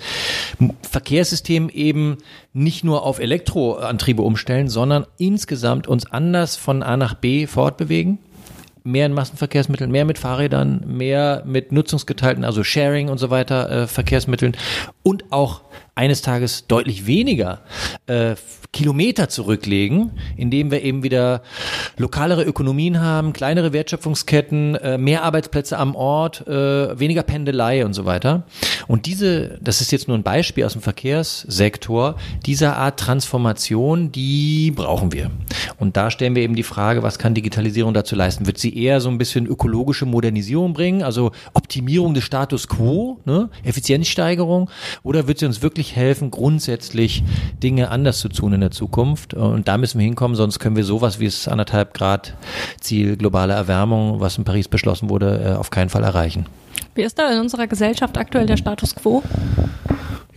Verkehrssystem 0.81 1.69
eben 1.69 2.17
nicht 2.53 2.83
nur 2.83 3.03
auf 3.03 3.19
Elektroantriebe 3.19 4.21
umstellen, 4.21 4.69
sondern 4.69 5.05
insgesamt 5.17 5.87
uns 5.87 6.05
anders 6.11 6.55
von 6.55 6.83
A 6.83 6.97
nach 6.97 7.13
B 7.15 7.47
fortbewegen 7.47 8.19
mehr 8.85 9.07
in 9.07 9.13
Massenverkehrsmitteln, 9.13 9.91
mehr 9.91 10.05
mit 10.05 10.19
Fahrrädern, 10.19 10.83
mehr 10.85 11.41
mit 11.45 11.71
nutzungsgeteilten, 11.71 12.45
also 12.45 12.63
Sharing 12.63 13.09
und 13.09 13.17
so 13.17 13.31
weiter, 13.31 13.69
äh, 13.69 13.87
Verkehrsmitteln 13.87 14.55
und 15.01 15.31
auch 15.31 15.61
eines 15.95 16.21
Tages 16.21 16.67
deutlich 16.67 17.07
weniger 17.07 17.61
äh, 18.07 18.35
Kilometer 18.75 19.29
zurücklegen, 19.29 20.11
indem 20.35 20.69
wir 20.69 20.83
eben 20.83 21.01
wieder 21.01 21.41
lokalere 21.97 22.43
Ökonomien 22.43 22.99
haben, 22.99 23.31
kleinere 23.31 23.71
Wertschöpfungsketten, 23.71 24.75
äh, 24.75 24.97
mehr 24.97 25.23
Arbeitsplätze 25.23 25.77
am 25.77 25.95
Ort, 25.95 26.45
äh, 26.45 26.99
weniger 26.99 27.23
Pendelei 27.23 27.85
und 27.85 27.93
so 27.93 28.05
weiter. 28.05 28.43
Und 28.87 29.05
diese, 29.05 29.57
das 29.61 29.79
ist 29.79 29.93
jetzt 29.93 30.09
nur 30.09 30.17
ein 30.17 30.23
Beispiel 30.23 30.65
aus 30.65 30.73
dem 30.73 30.81
Verkehrssektor, 30.81 32.15
dieser 32.45 32.75
Art 32.75 32.99
Transformation, 32.99 34.11
die 34.11 34.71
brauchen 34.71 35.13
wir. 35.13 35.31
Und 35.77 35.95
da 35.95 36.11
stellen 36.11 36.35
wir 36.35 36.43
eben 36.43 36.55
die 36.55 36.63
Frage, 36.63 37.01
was 37.01 37.17
kann 37.17 37.33
Digitalisierung 37.33 37.93
dazu 37.93 38.15
leisten? 38.15 38.45
Wird 38.45 38.57
sie 38.57 38.77
eher 38.77 38.99
so 38.99 39.07
ein 39.07 39.17
bisschen 39.17 39.45
ökologische 39.47 40.05
Modernisierung 40.05 40.73
bringen, 40.73 41.01
also 41.01 41.31
Optimierung 41.53 42.13
des 42.13 42.25
Status 42.25 42.67
quo, 42.67 43.21
ne? 43.23 43.49
Effizienzsteigerung, 43.63 44.69
oder 45.03 45.29
wird 45.29 45.39
sie 45.39 45.45
uns 45.45 45.61
wirklich 45.61 45.84
helfen, 45.93 46.31
grundsätzlich 46.31 47.21
Dinge 47.61 47.89
anders 47.91 48.19
zu 48.19 48.29
tun 48.29 48.53
in 48.53 48.61
der 48.61 48.71
Zukunft? 48.71 49.33
Und 49.33 49.67
da 49.67 49.77
müssen 49.77 49.99
wir 49.99 50.05
hinkommen, 50.05 50.37
sonst 50.37 50.59
können 50.59 50.77
wir 50.77 50.85
sowas 50.85 51.19
wie 51.19 51.25
das 51.25 51.49
anderthalb 51.49 51.93
Grad 51.93 52.33
Ziel 52.79 53.17
globale 53.17 53.53
Erwärmung, 53.53 54.21
was 54.21 54.37
in 54.37 54.45
Paris 54.45 54.69
beschlossen 54.69 55.09
wurde, 55.09 55.43
äh, 55.43 55.55
auf 55.57 55.69
keinen 55.69 55.89
Fall 55.89 56.03
erreichen. 56.03 56.45
Wie 56.95 57.01
ist 57.01 57.19
da 57.19 57.29
in 57.29 57.41
unserer 57.41 57.67
Gesellschaft 57.67 58.17
aktuell 58.17 58.45
der 58.45 58.55
Status 58.55 58.95
quo? 58.95 59.21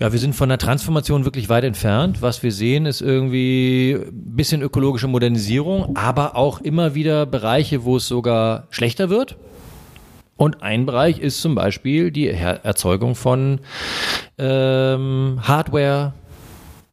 Ja, 0.00 0.12
wir 0.12 0.18
sind 0.20 0.34
von 0.34 0.48
der 0.48 0.58
Transformation 0.58 1.24
wirklich 1.24 1.48
weit 1.48 1.64
entfernt. 1.64 2.22
Was 2.22 2.42
wir 2.44 2.52
sehen, 2.52 2.86
ist 2.86 3.00
irgendwie 3.00 3.96
ein 3.98 4.36
bisschen 4.36 4.62
ökologische 4.62 5.08
Modernisierung, 5.08 5.96
aber 5.96 6.36
auch 6.36 6.60
immer 6.60 6.94
wieder 6.94 7.26
Bereiche, 7.26 7.84
wo 7.84 7.96
es 7.96 8.06
sogar 8.06 8.68
schlechter 8.70 9.10
wird. 9.10 9.36
Und 10.38 10.62
ein 10.62 10.86
Bereich 10.86 11.18
ist 11.18 11.42
zum 11.42 11.56
Beispiel 11.56 12.12
die 12.12 12.28
Erzeugung 12.28 13.16
von 13.16 13.58
ähm, 14.38 15.40
Hardware, 15.42 16.14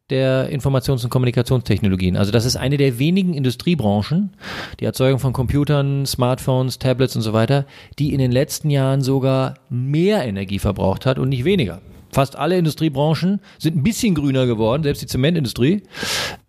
der 0.09 0.49
Informations- 0.51 1.03
und 1.03 1.09
Kommunikationstechnologien. 1.09 2.17
Also 2.17 2.31
das 2.31 2.45
ist 2.45 2.57
eine 2.57 2.77
der 2.77 2.99
wenigen 2.99 3.33
Industriebranchen, 3.33 4.31
die 4.79 4.85
Erzeugung 4.85 5.19
von 5.19 5.31
Computern, 5.31 6.05
Smartphones, 6.05 6.79
Tablets 6.79 7.15
und 7.15 7.21
so 7.21 7.33
weiter, 7.33 7.65
die 7.97 8.13
in 8.13 8.19
den 8.19 8.31
letzten 8.31 8.71
Jahren 8.71 9.01
sogar 9.01 9.55
mehr 9.69 10.25
Energie 10.25 10.59
verbraucht 10.59 11.05
hat 11.05 11.17
und 11.19 11.29
nicht 11.29 11.45
weniger. 11.45 11.81
Fast 12.11 12.35
alle 12.37 12.57
Industriebranchen 12.57 13.41
sind 13.59 13.77
ein 13.77 13.83
bisschen 13.83 14.15
grüner 14.15 14.47
geworden, 14.47 14.83
selbst 14.83 15.01
die 15.01 15.07
Zementindustrie. 15.07 15.83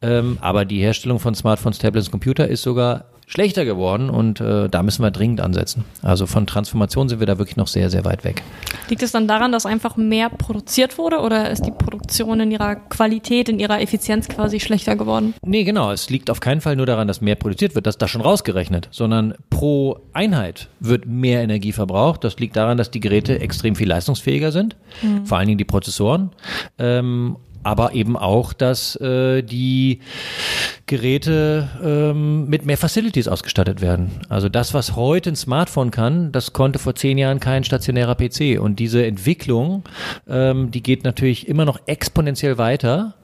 Ähm, 0.01 0.39
aber 0.41 0.65
die 0.65 0.81
Herstellung 0.81 1.19
von 1.19 1.35
Smartphones, 1.35 1.79
Tablets 1.79 2.07
und 2.07 2.13
Computer 2.13 2.49
ist 2.49 2.63
sogar 2.63 3.07
schlechter 3.27 3.65
geworden 3.65 4.09
und 4.09 4.41
äh, 4.41 4.69
da 4.69 4.85
müssen 4.85 5.03
wir 5.03 5.11
dringend 5.11 5.41
ansetzen. 5.41 5.85
Also 6.03 6.27
von 6.27 6.47
Transformation 6.47 7.09
sind 7.09 7.19
wir 7.19 7.27
da 7.27 7.39
wirklich 7.39 7.57
noch 7.57 7.67
sehr, 7.67 7.91
sehr 7.91 8.05
weit 8.05 8.23
weg. 8.23 8.43
Liegt 8.89 9.03
es 9.03 9.11
dann 9.11 9.27
daran, 9.27 9.51
dass 9.51 9.67
einfach 9.67 9.97
mehr 9.97 10.31
produziert 10.31 10.97
wurde 10.97 11.19
oder 11.19 11.51
ist 11.51 11.67
die 11.67 11.73
Produktion 11.73 12.39
in 12.39 12.53
ihrer 12.53 12.77
Qualität, 12.77 13.49
in 13.49 13.59
ihrer 13.59 13.81
Effizienz 13.81 14.29
quasi 14.29 14.61
schlechter 14.61 14.95
geworden? 14.95 15.35
Nee, 15.45 15.65
genau. 15.65 15.91
Es 15.91 16.09
liegt 16.09 16.31
auf 16.31 16.39
keinen 16.39 16.61
Fall 16.61 16.77
nur 16.77 16.87
daran, 16.87 17.09
dass 17.09 17.21
mehr 17.21 17.35
produziert 17.35 17.75
wird. 17.75 17.87
Das 17.87 17.97
ist 17.97 18.03
da 18.03 18.07
schon 18.07 18.21
rausgerechnet, 18.21 18.89
sondern 18.93 19.35
pro 19.51 19.99
Einheit 20.13 20.69
wird 20.79 21.07
mehr 21.07 21.43
Energie 21.43 21.73
verbraucht. 21.73 22.23
Das 22.23 22.39
liegt 22.39 22.57
daran, 22.57 22.79
dass 22.79 22.93
die 22.93 23.01
Geräte 23.01 23.41
extrem 23.41 23.75
viel 23.75 23.89
leistungsfähiger 23.89 24.53
sind, 24.53 24.77
mhm. 25.03 25.27
vor 25.27 25.39
allen 25.39 25.49
Dingen 25.49 25.59
die 25.59 25.65
Prozessoren. 25.65 26.31
Ähm, 26.79 27.37
aber 27.67 27.95
eben 27.95 28.17
auch, 28.17 28.53
dass 28.53 28.95
äh, 29.01 29.43
die 29.43 29.99
Geräte 30.87 31.69
ähm, 31.83 32.49
mit 32.49 32.65
mehr 32.65 32.77
Facilities 32.77 33.27
ausgestattet 33.27 33.81
werden. 33.81 34.13
Also 34.29 34.49
das, 34.49 34.73
was 34.73 34.95
heute 34.95 35.31
ein 35.31 35.37
Smartphone 35.37 35.91
kann, 35.91 36.31
das 36.31 36.53
konnte 36.53 36.79
vor 36.79 36.95
zehn 36.95 37.19
Jahren 37.19 37.41
kein 37.41 37.65
stationärer 37.65 38.15
PC. 38.15 38.61
Und 38.61 38.79
diese 38.79 39.05
Entwicklung, 39.05 39.83
ähm, 40.29 40.71
die 40.71 40.81
geht 40.81 41.03
natürlich 41.03 41.49
immer 41.49 41.65
noch 41.65 41.81
exponentiell 41.87 42.57
weiter. 42.57 43.15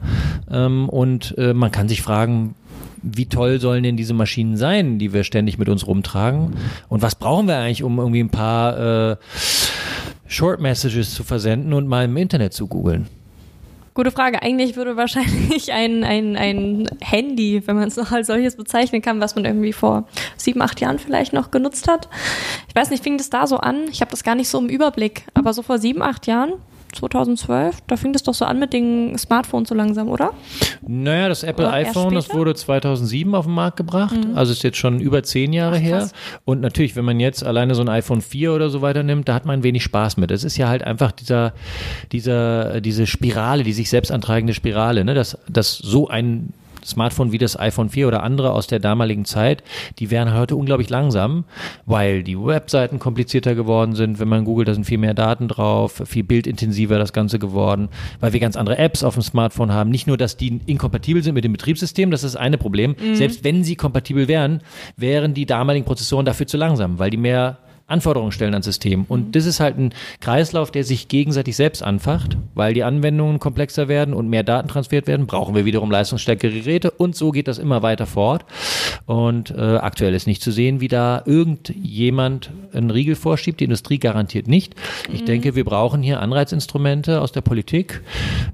Ähm, 0.51 0.89
und 0.89 1.39
äh, 1.39 1.55
man 1.55 1.71
kann 1.71 1.89
sich 1.89 2.03
fragen, 2.03 2.57
wie 3.01 3.27
toll 3.27 3.61
sollen 3.61 3.85
denn 3.85 3.97
diese 3.97 4.15
Maschinen 4.15 4.57
sein, 4.57 4.99
die 4.99 5.13
wir 5.13 5.23
ständig 5.23 5.57
mit 5.57 5.69
uns 5.69 5.87
rumtragen? 5.87 6.55
Und 6.89 7.01
was 7.01 7.15
brauchen 7.15 7.47
wir 7.47 7.59
eigentlich, 7.59 7.85
um 7.85 7.97
irgendwie 7.99 8.25
ein 8.25 8.31
paar 8.31 9.13
äh, 9.13 9.17
Short 10.27 10.61
Messages 10.61 11.15
zu 11.15 11.23
versenden 11.23 11.73
und 11.75 11.87
mal 11.87 12.07
im 12.07 12.17
Internet 12.17 12.55
zu 12.55 12.67
googeln? 12.67 13.07
Gute 13.95 14.11
Frage. 14.11 14.41
Eigentlich 14.41 14.77
würde 14.77 14.97
wahrscheinlich 14.97 15.71
ein, 15.73 16.03
ein, 16.03 16.35
ein 16.37 16.89
Handy, 17.03 17.63
wenn 17.67 17.77
man 17.77 17.89
es 17.89 17.97
noch 17.97 18.11
als 18.11 18.29
solches 18.29 18.57
bezeichnen 18.57 19.03
kann, 19.03 19.21
was 19.21 19.35
man 19.35 19.45
irgendwie 19.45 19.75
vor 19.75 20.07
sieben, 20.39 20.63
acht 20.63 20.81
Jahren 20.81 20.99
vielleicht 20.99 21.35
noch 21.35 21.51
genutzt 21.51 21.89
hat. 21.89 22.09
Ich 22.69 22.75
weiß 22.75 22.89
nicht, 22.89 23.03
fing 23.03 23.19
das 23.19 23.29
da 23.29 23.47
so 23.47 23.59
an? 23.59 23.85
Ich 23.91 24.01
habe 24.01 24.11
das 24.11 24.25
gar 24.25 24.35
nicht 24.35 24.49
so 24.49 24.59
im 24.59 24.69
Überblick. 24.69 25.25
Aber 25.35 25.53
so 25.53 25.63
vor 25.63 25.79
sieben, 25.79 26.01
acht 26.01 26.27
Jahren 26.27 26.55
2012, 26.93 27.79
da 27.87 27.97
fing 27.97 28.13
das 28.13 28.23
doch 28.23 28.35
so 28.35 28.45
an 28.45 28.59
mit 28.59 28.73
den 28.73 29.17
Smartphones 29.19 29.69
so 29.69 29.75
langsam, 29.75 30.09
oder? 30.09 30.33
Naja, 30.87 31.29
das 31.29 31.43
Apple 31.43 31.67
oder 31.67 31.75
iPhone, 31.75 32.15
das 32.15 32.33
wurde 32.33 32.55
2007 32.55 33.35
auf 33.35 33.47
den 33.47 33.55
Markt 33.55 33.77
gebracht, 33.77 34.17
mhm. 34.17 34.37
also 34.37 34.53
ist 34.53 34.63
jetzt 34.63 34.79
schon 34.79 35.01
über 35.01 35.23
zehn 35.23 35.53
Jahre 35.53 35.77
Ach, 35.77 35.83
her. 35.83 36.11
Und 36.45 36.61
natürlich, 36.61 36.97
wenn 36.97 37.05
man 37.05 37.21
jetzt 37.21 37.45
alleine 37.45 37.75
so 37.75 37.83
ein 37.83 37.89
iPhone 37.89 38.21
4 38.21 38.53
oder 38.53 38.71
so 38.71 38.83
weiter 38.83 39.03
nimmt, 39.03 39.29
da 39.29 39.35
hat 39.35 39.47
man 39.47 39.63
wenig 39.63 39.83
Spaß 39.83 40.17
mit. 40.17 40.31
Es 40.31 40.45
ist 40.45 40.57
ja 40.57 40.69
halt 40.69 40.85
einfach 40.85 41.13
dieser, 41.13 41.53
dieser, 42.13 42.81
diese 42.81 43.07
Spirale, 43.07 43.63
die 43.63 43.73
sich 43.73 43.91
selbst 43.91 44.13
antreibende 44.13 44.55
Spirale, 44.55 45.05
ne? 45.05 45.15
dass, 45.15 45.39
dass 45.49 45.77
so 45.79 46.09
ein 46.09 46.53
Smartphone 46.85 47.33
wie 47.33 47.39
das 47.39 47.59
iPhone 47.59 47.89
4 47.89 48.09
oder 48.09 48.23
andere 48.23 48.53
aus 48.53 48.67
der 48.67 48.79
damaligen 48.79 49.25
Zeit, 49.25 49.63
die 49.99 50.11
wären 50.11 50.35
heute 50.35 50.57
unglaublich 50.57 50.91
langsam, 50.91 51.45
weil 51.87 52.23
die 52.23 52.39
Webseiten 52.39 52.99
komplizierter 52.99 53.55
geworden 53.55 53.95
sind. 53.95 54.19
Wenn 54.19 54.29
man 54.29 54.45
googelt, 54.45 54.69
da 54.69 54.75
sind 54.75 54.85
viel 54.85 54.99
mehr 54.99 55.15
Daten 55.15 55.49
drauf, 55.49 56.03
viel 56.05 56.25
bildintensiver 56.25 56.99
das 56.99 57.13
Ganze 57.13 57.39
geworden, 57.39 57.89
weil 58.21 58.33
wir 58.33 58.41
ganz 58.41 58.57
andere 58.57 58.79
Apps 58.79 59.05
auf 59.05 59.15
dem 59.15 59.23
Smartphone 59.23 59.73
haben. 59.73 59.91
Nicht 59.91 60.07
nur, 60.07 60.17
dass 60.17 60.37
die 60.37 60.61
inkompatibel 60.67 61.23
sind 61.23 61.35
mit 61.35 61.45
dem 61.45 61.53
Betriebssystem, 61.53 62.11
das 62.11 62.25
ist 62.25 62.35
das 62.35 62.41
eine 62.41 62.59
Problem. 62.59 62.97
Mhm. 63.01 63.15
Selbst 63.17 63.45
wenn 63.45 63.65
sie 63.65 63.77
kompatibel 63.77 64.29
wären, 64.29 64.63
wären 64.97 65.35
die 65.35 65.47
damaligen 65.47 65.85
Prozessoren 65.85 66.27
dafür 66.27 66.47
zu 66.47 66.57
langsam, 66.57 66.99
weil 66.99 67.11
die 67.11 67.17
mehr 67.17 67.59
Anforderungen 67.93 68.33
stellen 68.33 68.55
ans 68.55 68.67
System. 68.67 69.05
Und 69.09 69.29
mhm. 69.29 69.33
das 69.33 69.47
ist 69.47 69.61
halt 69.61 69.79
ein 69.79 69.95
Kreislauf, 70.21 70.71
der 70.71 70.85
sich 70.85 71.09
gegenseitig 71.09 71.57
selbst 71.57 71.83
anfacht, 71.83 72.37
weil 72.55 72.75
die 72.75 72.85
Anwendungen 72.85 73.39
komplexer 73.39 73.89
werden 73.89 74.15
und 74.15 74.29
mehr 74.29 74.43
Daten 74.43 74.69
transferiert 74.69 75.07
werden, 75.07 75.27
brauchen 75.27 75.55
wir 75.55 75.65
wiederum 75.65 75.91
leistungsstärkere 75.91 76.53
Geräte 76.53 76.91
und 76.91 77.15
so 77.15 77.31
geht 77.31 77.49
das 77.49 77.59
immer 77.59 77.83
weiter 77.83 78.07
fort. 78.07 78.45
Und 79.07 79.51
äh, 79.51 79.77
aktuell 79.77 80.15
ist 80.15 80.27
nicht 80.27 80.43
zu 80.43 80.51
sehen, 80.51 80.81
wie 80.81 80.89
da 80.89 81.23
irgendjemand 81.25 82.51
einen 82.73 82.91
Riegel 82.91 83.15
vorschiebt. 83.15 83.61
Die 83.61 83.65
Industrie 83.65 83.99
garantiert 83.99 84.49
nicht. 84.49 84.75
Ich 85.13 85.23
mhm. 85.23 85.27
denke, 85.27 85.55
wir 85.55 85.65
brauchen 85.65 86.03
hier 86.03 86.21
Anreizinstrumente 86.21 87.21
aus 87.21 87.33
der 87.33 87.41
Politik, 87.41 88.03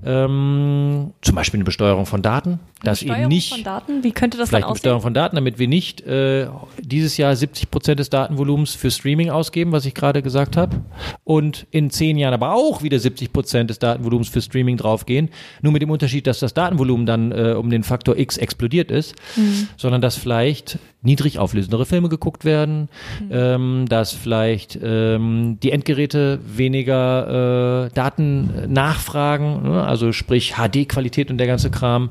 ähm, 0.05 1.13
zum 1.23 1.35
Beispiel 1.35 1.59
eine 1.59 1.65
Besteuerung 1.65 2.07
von 2.07 2.23
Daten, 2.23 2.61
dass 2.83 3.03
eben 3.03 3.29
nicht 3.29 3.55
von 3.55 3.65
Daten. 3.65 4.05
Wie 4.05 4.13
könnte 4.13 4.39
das 4.39 4.49
vielleicht 4.49 4.65
dann 4.65 4.71
aussehen? 4.71 4.83
Besteuerung 4.83 5.03
von 5.03 5.15
Daten, 5.15 5.37
damit 5.37 5.59
wir 5.59 5.69
nicht 5.69 6.01
äh, 6.03 6.49
dieses 6.81 7.17
Jahr 7.17 7.35
70 7.35 7.71
Prozent 7.71 8.01
des 8.01 8.11
Datenvolumens 8.11 8.75
für 8.75 8.91
Streaming 8.91 9.28
Streaming 9.29 9.31
ausgeben, 9.31 9.73
was 9.73 9.87
ich 9.87 9.95
gerade 9.95 10.23
gesagt 10.23 10.57
habe, 10.57 10.81
und 11.25 11.67
in 11.71 11.91
zehn 11.91 12.19
Jahren 12.19 12.35
aber 12.35 12.55
auch 12.55 12.83
wieder 12.83 12.99
70 12.99 13.33
Prozent 13.33 13.71
des 13.71 13.79
Datenvolumens 13.79 14.29
für 14.29 14.41
Streaming 14.41 14.77
draufgehen, 14.77 15.31
nur 15.63 15.73
mit 15.73 15.83
dem 15.83 15.91
Unterschied, 15.91 16.27
dass 16.27 16.41
das 16.41 16.55
Datenvolumen 16.55 17.07
dann 17.07 17.33
äh, 17.33 17.55
um 17.57 17.71
den 17.71 17.83
Faktor 17.83 18.17
X 18.17 18.37
explodiert 18.37 18.91
ist, 18.91 19.15
mhm. 19.37 19.69
sondern 19.77 20.01
dass 20.01 20.17
vielleicht 20.17 20.79
niedrig 21.03 21.39
auflösendere 21.39 21.87
Filme 21.87 22.09
geguckt 22.09 22.45
werden, 22.45 22.89
mhm. 23.21 23.31
ähm, 23.31 23.85
dass 23.89 24.13
vielleicht 24.13 24.79
ähm, 24.83 25.59
die 25.63 25.71
Endgeräte 25.71 26.41
weniger 26.45 27.87
äh, 27.87 27.95
Daten 27.95 28.73
nachfragen, 28.73 29.63
ne? 29.63 29.85
also 29.85 30.13
sprich 30.13 30.55
HD-Qualität 30.55 31.31
und 31.31 31.39
der 31.39 31.47
ganze 31.47 31.71
Kram. 31.71 32.11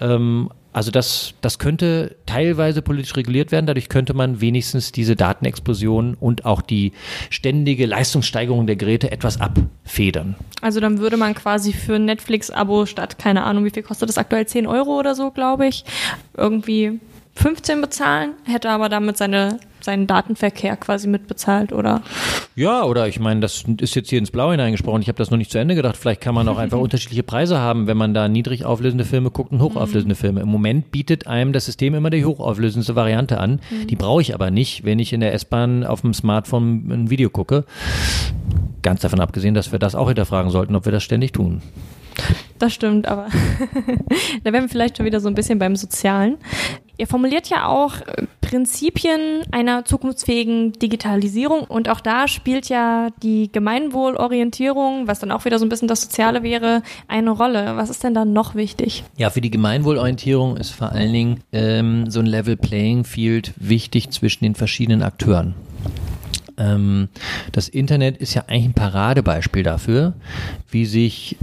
Ähm, 0.00 0.50
also 0.78 0.92
das, 0.92 1.34
das 1.40 1.58
könnte 1.58 2.14
teilweise 2.24 2.82
politisch 2.82 3.16
reguliert 3.16 3.50
werden. 3.50 3.66
Dadurch 3.66 3.88
könnte 3.88 4.14
man 4.14 4.40
wenigstens 4.40 4.92
diese 4.92 5.16
Datenexplosion 5.16 6.14
und 6.14 6.44
auch 6.44 6.62
die 6.62 6.92
ständige 7.30 7.84
Leistungssteigerung 7.84 8.68
der 8.68 8.76
Geräte 8.76 9.10
etwas 9.10 9.40
abfedern. 9.40 10.36
Also 10.62 10.78
dann 10.78 11.00
würde 11.00 11.16
man 11.16 11.34
quasi 11.34 11.72
für 11.72 11.96
ein 11.96 12.04
Netflix-Abo 12.04 12.86
statt, 12.86 13.18
keine 13.18 13.42
Ahnung, 13.42 13.64
wie 13.64 13.70
viel 13.70 13.82
kostet 13.82 14.08
das 14.08 14.18
aktuell, 14.18 14.46
10 14.46 14.68
Euro 14.68 15.00
oder 15.00 15.16
so, 15.16 15.32
glaube 15.32 15.66
ich, 15.66 15.84
irgendwie 16.36 17.00
15 17.34 17.80
bezahlen, 17.80 18.34
hätte 18.44 18.70
aber 18.70 18.88
damit 18.88 19.16
seine, 19.16 19.58
seinen 19.84 20.06
Datenverkehr 20.06 20.76
quasi 20.76 21.08
mitbezahlt, 21.08 21.72
oder? 21.72 22.02
Ja, 22.56 22.82
oder 22.84 23.08
ich 23.08 23.20
meine, 23.20 23.40
das 23.40 23.64
ist 23.80 23.94
jetzt 23.94 24.10
hier 24.10 24.18
ins 24.18 24.30
Blaue 24.30 24.52
hineingesprochen. 24.52 25.02
Ich 25.02 25.08
habe 25.08 25.18
das 25.18 25.30
noch 25.30 25.38
nicht 25.38 25.50
zu 25.50 25.58
Ende 25.58 25.74
gedacht. 25.74 25.96
Vielleicht 25.96 26.20
kann 26.20 26.34
man 26.34 26.48
auch 26.48 26.58
einfach 26.58 26.78
unterschiedliche 26.88 27.22
Preise 27.22 27.58
haben, 27.58 27.86
wenn 27.86 27.96
man 27.96 28.14
da 28.14 28.28
niedrig 28.28 28.64
auflösende 28.64 29.04
Filme 29.04 29.30
guckt 29.30 29.52
und 29.52 29.60
hochauflösende 29.60 30.14
mhm. 30.14 30.18
Filme. 30.18 30.40
Im 30.40 30.48
Moment 30.48 30.90
bietet 30.90 31.26
einem 31.26 31.52
das 31.52 31.66
System 31.66 31.94
immer 31.94 32.10
die 32.10 32.24
hochauflösendste 32.24 32.96
Variante 32.96 33.38
an. 33.38 33.60
Mhm. 33.70 33.86
Die 33.86 33.96
brauche 33.96 34.22
ich 34.22 34.34
aber 34.34 34.50
nicht, 34.50 34.84
wenn 34.84 34.98
ich 34.98 35.12
in 35.12 35.20
der 35.20 35.34
S-Bahn 35.34 35.84
auf 35.84 36.00
dem 36.02 36.14
Smartphone 36.14 36.90
ein 36.90 37.10
Video 37.10 37.30
gucke. 37.30 37.64
Ganz 38.82 39.00
davon 39.00 39.20
abgesehen, 39.20 39.54
dass 39.54 39.72
wir 39.72 39.78
das 39.78 39.94
auch 39.94 40.08
hinterfragen 40.08 40.50
sollten, 40.50 40.76
ob 40.76 40.84
wir 40.84 40.92
das 40.92 41.02
ständig 41.02 41.32
tun. 41.32 41.62
Das 42.58 42.74
stimmt, 42.74 43.06
aber 43.06 43.28
da 44.44 44.52
wären 44.52 44.64
wir 44.64 44.68
vielleicht 44.68 44.96
schon 44.96 45.06
wieder 45.06 45.20
so 45.20 45.28
ein 45.28 45.34
bisschen 45.34 45.58
beim 45.58 45.76
Sozialen. 45.76 46.38
Ihr 46.96 47.06
formuliert 47.06 47.48
ja 47.48 47.68
auch 47.68 48.00
äh, 48.00 48.26
Prinzipien 48.40 49.42
einer 49.52 49.84
zukunftsfähigen 49.84 50.72
Digitalisierung 50.72 51.60
und 51.60 51.88
auch 51.88 52.00
da 52.00 52.26
spielt 52.26 52.68
ja 52.68 53.08
die 53.22 53.52
Gemeinwohlorientierung, 53.52 55.06
was 55.06 55.20
dann 55.20 55.30
auch 55.30 55.44
wieder 55.44 55.60
so 55.60 55.66
ein 55.66 55.68
bisschen 55.68 55.86
das 55.86 56.02
Soziale 56.02 56.42
wäre, 56.42 56.82
eine 57.06 57.30
Rolle. 57.30 57.76
Was 57.76 57.90
ist 57.90 58.02
denn 58.02 58.14
da 58.14 58.24
noch 58.24 58.56
wichtig? 58.56 59.04
Ja, 59.16 59.30
für 59.30 59.40
die 59.40 59.50
Gemeinwohlorientierung 59.50 60.56
ist 60.56 60.70
vor 60.70 60.90
allen 60.90 61.12
Dingen 61.12 61.40
ähm, 61.52 62.10
so 62.10 62.18
ein 62.18 62.26
Level 62.26 62.56
Playing 62.56 63.04
Field 63.04 63.54
wichtig 63.56 64.10
zwischen 64.10 64.42
den 64.44 64.56
verschiedenen 64.56 65.02
Akteuren 65.02 65.54
ähm, 66.58 67.08
das 67.52 67.68
Internet 67.68 68.16
ist 68.16 68.34
ja 68.34 68.44
eigentlich 68.48 68.64
ein 68.66 68.74
Paradebeispiel 68.74 69.62
dafür, 69.62 70.14
wie 70.70 70.86
sich 70.86 71.36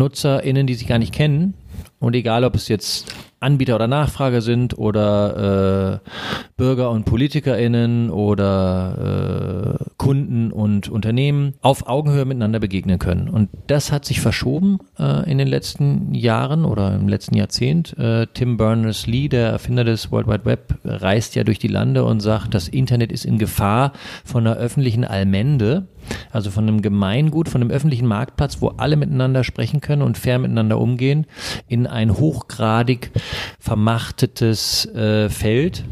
NutzerInnen, 0.00 0.66
die 0.66 0.74
sich 0.74 0.88
gar 0.88 0.98
nicht 0.98 1.14
kennen, 1.14 1.54
und 2.00 2.16
egal 2.16 2.44
ob 2.44 2.54
es 2.54 2.68
jetzt 2.68 3.14
Anbieter 3.40 3.74
oder 3.74 3.86
Nachfrager 3.86 4.42
sind 4.42 4.76
oder 4.76 6.00
äh, 6.02 6.08
Bürger 6.56 6.90
und 6.90 7.04
PolitikerInnen 7.04 8.10
oder 8.10 9.78
äh, 9.78 9.84
Kunden 9.96 10.50
und 10.52 10.88
Unternehmen 10.88 11.54
auf 11.62 11.86
Augenhöhe 11.86 12.24
miteinander 12.24 12.58
begegnen 12.58 12.98
können. 12.98 13.28
Und 13.28 13.48
das 13.66 13.92
hat 13.92 14.04
sich 14.04 14.20
verschoben 14.20 14.78
äh, 14.98 15.30
in 15.30 15.38
den 15.38 15.48
letzten 15.48 16.14
Jahren 16.14 16.64
oder 16.66 16.94
im 16.94 17.08
letzten 17.08 17.34
Jahrzehnt. 17.34 17.96
Äh, 17.98 18.26
Tim 18.32 18.58
Berners-Lee, 18.58 19.28
der 19.28 19.48
Erfinder 19.48 19.84
des 19.84 20.10
World 20.12 20.26
Wide 20.26 20.44
Web, 20.44 20.74
reist 20.84 21.34
ja 21.34 21.44
durch 21.44 21.58
die 21.58 21.68
Lande 21.68 22.04
und 22.04 22.20
sagt, 22.20 22.54
das 22.54 22.68
Internet 22.68 23.10
ist 23.10 23.24
in 23.24 23.38
Gefahr 23.38 23.92
von 24.24 24.46
einer 24.46 24.56
öffentlichen 24.56 25.04
Allmende 25.04 25.86
also 26.32 26.50
von 26.50 26.66
einem 26.66 26.82
Gemeingut, 26.82 27.48
von 27.48 27.60
einem 27.60 27.70
öffentlichen 27.70 28.06
Marktplatz, 28.06 28.60
wo 28.60 28.68
alle 28.68 28.96
miteinander 28.96 29.44
sprechen 29.44 29.80
können 29.80 30.02
und 30.02 30.18
fair 30.18 30.38
miteinander 30.38 30.78
umgehen, 30.78 31.26
in 31.68 31.86
ein 31.86 32.16
hochgradig 32.18 33.10
vermachtetes 33.58 34.86
äh, 34.94 35.28
Feld 35.28 35.84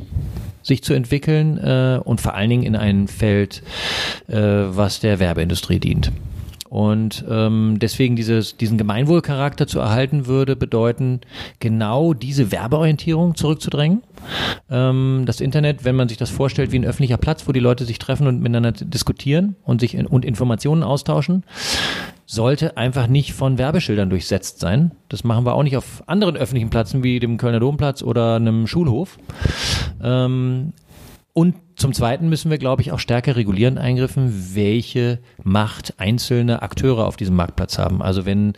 sich 0.62 0.82
zu 0.82 0.92
entwickeln 0.92 1.58
äh, 1.58 1.98
und 2.02 2.20
vor 2.20 2.34
allen 2.34 2.50
Dingen 2.50 2.62
in 2.62 2.76
ein 2.76 3.08
Feld, 3.08 3.62
äh, 4.28 4.36
was 4.36 5.00
der 5.00 5.18
Werbeindustrie 5.18 5.80
dient. 5.80 6.12
Und 6.68 7.24
ähm, 7.28 7.78
deswegen 7.80 8.14
dieses, 8.14 8.56
diesen 8.56 8.76
Gemeinwohlcharakter 8.76 9.66
zu 9.66 9.78
erhalten 9.78 10.26
würde, 10.26 10.54
bedeuten, 10.54 11.20
genau 11.60 12.12
diese 12.12 12.52
Werbeorientierung 12.52 13.36
zurückzudrängen. 13.36 14.02
Ähm, 14.70 15.22
das 15.24 15.40
Internet, 15.40 15.84
wenn 15.84 15.96
man 15.96 16.08
sich 16.08 16.18
das 16.18 16.30
vorstellt, 16.30 16.72
wie 16.72 16.78
ein 16.78 16.84
öffentlicher 16.84 17.16
Platz, 17.16 17.48
wo 17.48 17.52
die 17.52 17.60
Leute 17.60 17.84
sich 17.84 17.98
treffen 17.98 18.26
und 18.26 18.40
miteinander 18.40 18.72
diskutieren 18.72 19.56
und 19.64 19.80
sich 19.80 19.94
in, 19.94 20.06
und 20.06 20.24
Informationen 20.24 20.82
austauschen, 20.82 21.44
sollte 22.26 22.76
einfach 22.76 23.06
nicht 23.06 23.32
von 23.32 23.56
Werbeschildern 23.56 24.10
durchsetzt 24.10 24.60
sein. 24.60 24.92
Das 25.08 25.24
machen 25.24 25.46
wir 25.46 25.54
auch 25.54 25.62
nicht 25.62 25.78
auf 25.78 26.02
anderen 26.06 26.36
öffentlichen 26.36 26.68
Plätzen 26.68 27.02
wie 27.02 27.18
dem 27.18 27.38
Kölner 27.38 27.60
Domplatz 27.60 28.02
oder 28.02 28.36
einem 28.36 28.66
Schulhof. 28.66 29.18
Ähm, 30.02 30.74
und 31.32 31.54
zum 31.78 31.92
Zweiten 31.92 32.28
müssen 32.28 32.50
wir, 32.50 32.58
glaube 32.58 32.82
ich, 32.82 32.90
auch 32.90 32.98
stärker 32.98 33.36
regulierend 33.36 33.78
eingriffen, 33.78 34.50
welche 34.54 35.20
Macht 35.42 35.94
einzelne 35.98 36.60
Akteure 36.62 37.06
auf 37.06 37.16
diesem 37.16 37.36
Marktplatz 37.36 37.78
haben. 37.78 38.02
Also 38.02 38.26
wenn 38.26 38.54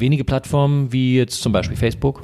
wenige 0.00 0.24
Plattformen 0.24 0.92
wie 0.92 1.16
jetzt 1.16 1.42
zum 1.42 1.52
Beispiel 1.52 1.76
Facebook 1.76 2.22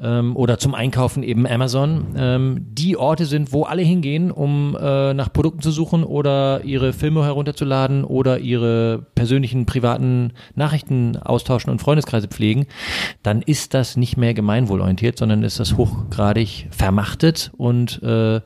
ähm, 0.00 0.36
oder 0.36 0.58
zum 0.58 0.74
Einkaufen 0.74 1.22
eben 1.22 1.46
Amazon 1.46 2.06
ähm, 2.16 2.66
die 2.68 2.96
Orte 2.96 3.24
sind, 3.26 3.52
wo 3.52 3.64
alle 3.64 3.82
hingehen, 3.82 4.30
um 4.30 4.76
äh, 4.80 5.14
nach 5.14 5.32
Produkten 5.32 5.62
zu 5.62 5.70
suchen 5.70 6.04
oder 6.04 6.62
ihre 6.64 6.92
Filme 6.92 7.24
herunterzuladen 7.24 8.04
oder 8.04 8.38
ihre 8.38 9.06
persönlichen 9.14 9.66
privaten 9.66 10.32
Nachrichten 10.54 11.16
austauschen 11.16 11.70
und 11.70 11.80
Freundeskreise 11.80 12.28
pflegen, 12.28 12.66
dann 13.22 13.42
ist 13.42 13.74
das 13.74 13.96
nicht 13.96 14.16
mehr 14.16 14.34
gemeinwohlorientiert, 14.34 15.18
sondern 15.18 15.42
ist 15.42 15.60
das 15.60 15.76
hochgradig 15.76 16.66
vermachtet 16.70 17.52
und 17.56 18.02
äh, 18.02 18.40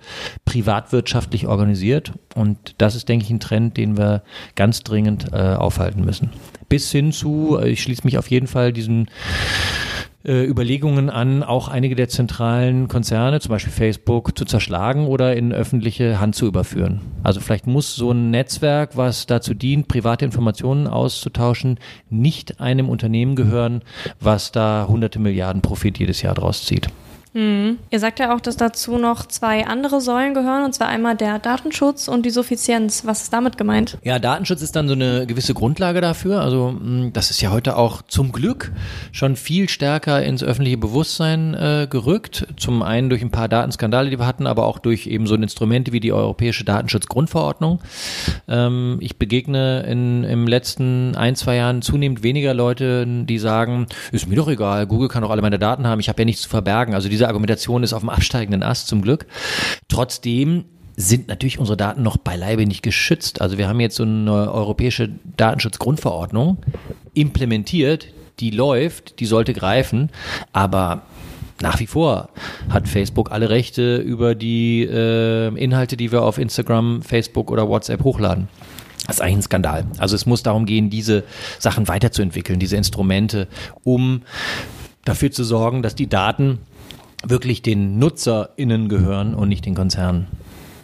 privatwirtschaftlich 1.27 1.47
organisiert. 1.47 2.13
Und 2.35 2.75
das 2.79 2.95
ist, 2.95 3.09
denke 3.09 3.25
ich, 3.25 3.31
ein 3.31 3.41
Trend, 3.41 3.77
den 3.77 3.97
wir 3.97 4.23
ganz 4.55 4.83
dringend 4.83 5.33
äh, 5.33 5.55
aufhalten 5.55 6.05
müssen 6.05 6.31
bis 6.69 6.91
hin 6.91 7.13
zu, 7.13 7.59
äh, 7.61 7.69
ich 7.69 7.81
schließe 7.81 8.03
mich 8.05 8.19
auf 8.19 8.29
jeden 8.29 8.49
Fall 8.49 8.73
diesen 8.73 9.09
äh, 10.25 10.45
Überlegungen 10.45 11.11
an, 11.11 11.45
auch 11.45 11.69
einige 11.69 11.95
der 11.95 12.09
zentralen 12.09 12.89
Konzerne, 12.89 13.39
zum 13.39 13.51
Beispiel 13.51 13.73
Facebook, 13.73 14.37
zu 14.37 14.45
zerschlagen 14.45 15.07
oder 15.07 15.37
in 15.37 15.53
öffentliche 15.53 16.19
Hand 16.19 16.35
zu 16.35 16.45
überführen. 16.45 17.03
Also 17.23 17.39
vielleicht 17.39 17.69
muss 17.69 17.95
so 17.95 18.11
ein 18.11 18.33
Netzwerk, 18.33 18.97
was 18.97 19.27
dazu 19.27 19.55
dient, 19.55 19.87
private 19.87 20.25
Informationen 20.25 20.89
auszutauschen, 20.89 21.79
nicht 22.11 22.61
einem 22.61 22.89
Unternehmen 22.89 23.37
gehören, 23.37 23.83
was 24.19 24.51
da 24.51 24.87
hunderte 24.89 25.21
Milliarden 25.21 25.63
Profit 25.63 26.01
jedes 26.01 26.21
Jahr 26.21 26.35
draus 26.35 26.65
zieht. 26.65 26.89
Mhm. 27.37 27.79
Ihr 27.91 28.01
sagt 28.01 28.19
ja 28.19 28.35
auch, 28.35 28.41
dass 28.41 28.57
dazu 28.57 28.97
noch 28.97 29.27
zwei 29.27 29.67
andere 29.67 30.01
Säulen 30.01 30.33
gehören, 30.33 30.65
und 30.65 30.73
zwar 30.73 30.89
einmal 30.89 31.17
der 31.17 31.39
Datenschutz 31.39 32.09
und 32.09 32.25
die 32.25 32.31
Suffizienz. 32.31 33.05
Was 33.05 33.25
ist 33.25 33.33
damit 33.33 33.59
gemeint? 33.59 33.99
Ja, 34.03 34.19
Datenschutz 34.19 34.63
ist 34.63 34.75
dann 34.75 34.89
so 34.89 34.95
eine 34.95 35.27
gewisse 35.27 35.53
Grundlage 35.53 36.01
dafür. 36.01 36.41
Also 36.41 36.71
hm, 36.71 37.13
das 37.13 37.31
ist 37.31 37.43
ja 37.43 37.51
heute 37.51 37.77
auch 37.77 38.01
zum 38.01 38.33
Glück 38.33 38.73
schon 39.13 39.37
viel 39.37 39.69
stärker 39.69 40.23
ins 40.23 40.43
öffentliche 40.43 40.79
Bewusstsein 40.79 41.53
äh, 41.53 41.87
gerückt. 41.91 42.47
Zum 42.57 42.83
einen 42.83 43.11
durch 43.11 43.21
ein 43.21 43.31
paar 43.31 43.49
Datenskandale, 43.49 44.09
die 44.09 44.19
wir 44.19 44.27
hatten, 44.27 44.47
aber 44.47 44.65
auch 44.65 44.79
durch 44.79 45.07
eben 45.07 45.27
so 45.27 45.35
ein 45.35 45.43
Instrumente 45.43 45.93
wie 45.93 46.01
die 46.01 46.15
Europäische 46.15 46.65
Datenschutzgrundverordnung. 46.65 47.81
Ähm, 48.49 48.97
ich 49.01 49.19
begegne 49.19 49.83
in, 49.83 50.25
im 50.25 50.47
letzten 50.47 51.15
ein, 51.17 51.37
zwei 51.37 51.57
Jahren 51.57 51.83
zunehmend 51.83 52.23
weniger 52.23 52.55
Leute, 52.55 53.07
die 53.07 53.39
sagen, 53.39 53.89
ist 54.11 54.27
mir 54.27 54.37
doch 54.37 54.49
egal, 54.49 54.87
Google 54.87 55.09
kann 55.09 55.23
doch 55.23 55.31
alle 55.31 55.43
meine 55.43 55.59
Daten 55.59 55.87
haben, 55.87 56.01
ich 56.01 56.09
habe 56.09 56.23
ja 56.23 56.25
nichts 56.25 56.41
zu 56.41 56.49
verbergen. 56.49 56.95
Also 56.95 57.11
diese 57.11 57.26
Argumentation 57.29 57.83
ist 57.83 57.93
auf 57.93 58.01
dem 58.01 58.11
absteigenden 58.11 58.63
Ast 58.63 58.89
zum 58.89 59.03
Glück. 59.03 59.27
Trotzdem 59.89 60.65
sind 60.97 61.29
natürlich 61.29 61.59
unsere 61.59 61.77
Daten 61.77 62.03
noch 62.03 62.17
beileibe 62.17 62.67
nicht 62.67 62.83
geschützt. 62.83 63.41
Also 63.41 63.59
wir 63.59 63.69
haben 63.69 63.81
jetzt 63.81 63.97
so 63.97 64.05
eine 64.05 64.51
europäische 64.51 65.11
Datenschutzgrundverordnung 65.37 66.59
implementiert, 67.15 68.09
die 68.41 68.51
läuft, 68.51 69.21
die 69.21 69.27
sollte 69.27 69.53
greifen, 69.53 70.11
aber 70.53 71.03
nach 71.61 71.81
wie 71.81 71.87
vor 71.87 72.29
hat 72.69 72.89
Facebook 72.89 73.31
alle 73.31 73.49
Rechte 73.49 73.97
über 73.97 74.35
die 74.35 74.83
äh, 74.83 75.49
Inhalte, 75.57 75.97
die 75.97 76.13
wir 76.13 76.23
auf 76.23 76.39
Instagram, 76.39 77.03
Facebook 77.03 77.51
oder 77.51 77.69
WhatsApp 77.69 78.05
hochladen. 78.05 78.49
Das 79.07 79.17
ist 79.17 79.23
eigentlich 79.23 79.37
ein 79.37 79.43
Skandal. 79.43 79.87
Also 79.99 80.17
es 80.17 80.27
muss 80.27 80.43
darum 80.43 80.67
gehen, 80.67 80.91
diese 80.91 81.25
Sachen 81.59 81.89
weiterzuentwickeln, 81.89 82.59
diese 82.59 82.77
Instrumente, 82.77 83.49
um 83.85 84.23
dafür 85.05 85.31
zu 85.31 85.45
sorgen, 85.45 85.83
dass 85.83 85.95
die 85.95 86.09
Daten 86.09 86.59
wirklich 87.25 87.63
den 87.63 87.99
NutzerInnen 87.99 88.89
gehören 88.89 89.35
und 89.35 89.49
nicht 89.49 89.67
den 89.67 89.75
Konzernen. 89.75 90.27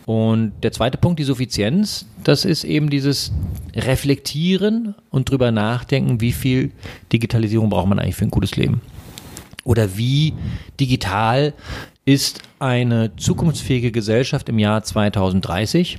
Und 0.07 0.53
der 0.63 0.73
zweite 0.73 0.99
Punkt, 0.99 1.21
die 1.21 1.25
Suffizienz, 1.25 2.07
das 2.25 2.45
ist 2.45 2.65
eben 2.65 2.91
dieses 2.91 3.33
Reflektieren 3.75 4.95
und 5.11 5.31
drüber 5.31 5.53
nachdenken, 5.53 6.21
wie 6.21 6.33
viel 6.33 6.73
Digitalisierung 7.13 7.71
braucht 7.71 7.89
man 7.89 7.99
eigentlich 7.99 8.17
für 8.17 8.25
ein 8.25 8.31
gutes 8.31 8.57
Leben. 8.57 8.81
Oder 9.65 9.97
wie 9.97 10.35
digital 10.81 11.55
ist 12.05 12.43
eine 12.63 13.17
zukunftsfähige 13.17 13.91
Gesellschaft 13.91 14.49
im 14.49 14.61
Jahr 14.61 14.85
2030, 14.85 15.99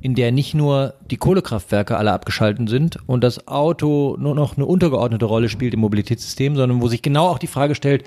in 0.00 0.16
der 0.16 0.32
nicht 0.32 0.54
nur 0.54 0.94
die 1.08 1.18
Kohlekraftwerke 1.18 1.96
alle 1.96 2.12
abgeschalten 2.12 2.66
sind 2.66 2.98
und 3.06 3.22
das 3.22 3.46
Auto 3.46 4.16
nur 4.18 4.34
noch 4.34 4.56
eine 4.56 4.66
untergeordnete 4.66 5.24
Rolle 5.24 5.48
spielt 5.48 5.72
im 5.72 5.78
Mobilitätssystem, 5.80 6.56
sondern 6.56 6.82
wo 6.82 6.88
sich 6.88 7.02
genau 7.02 7.28
auch 7.28 7.38
die 7.38 7.46
Frage 7.46 7.76
stellt, 7.76 8.02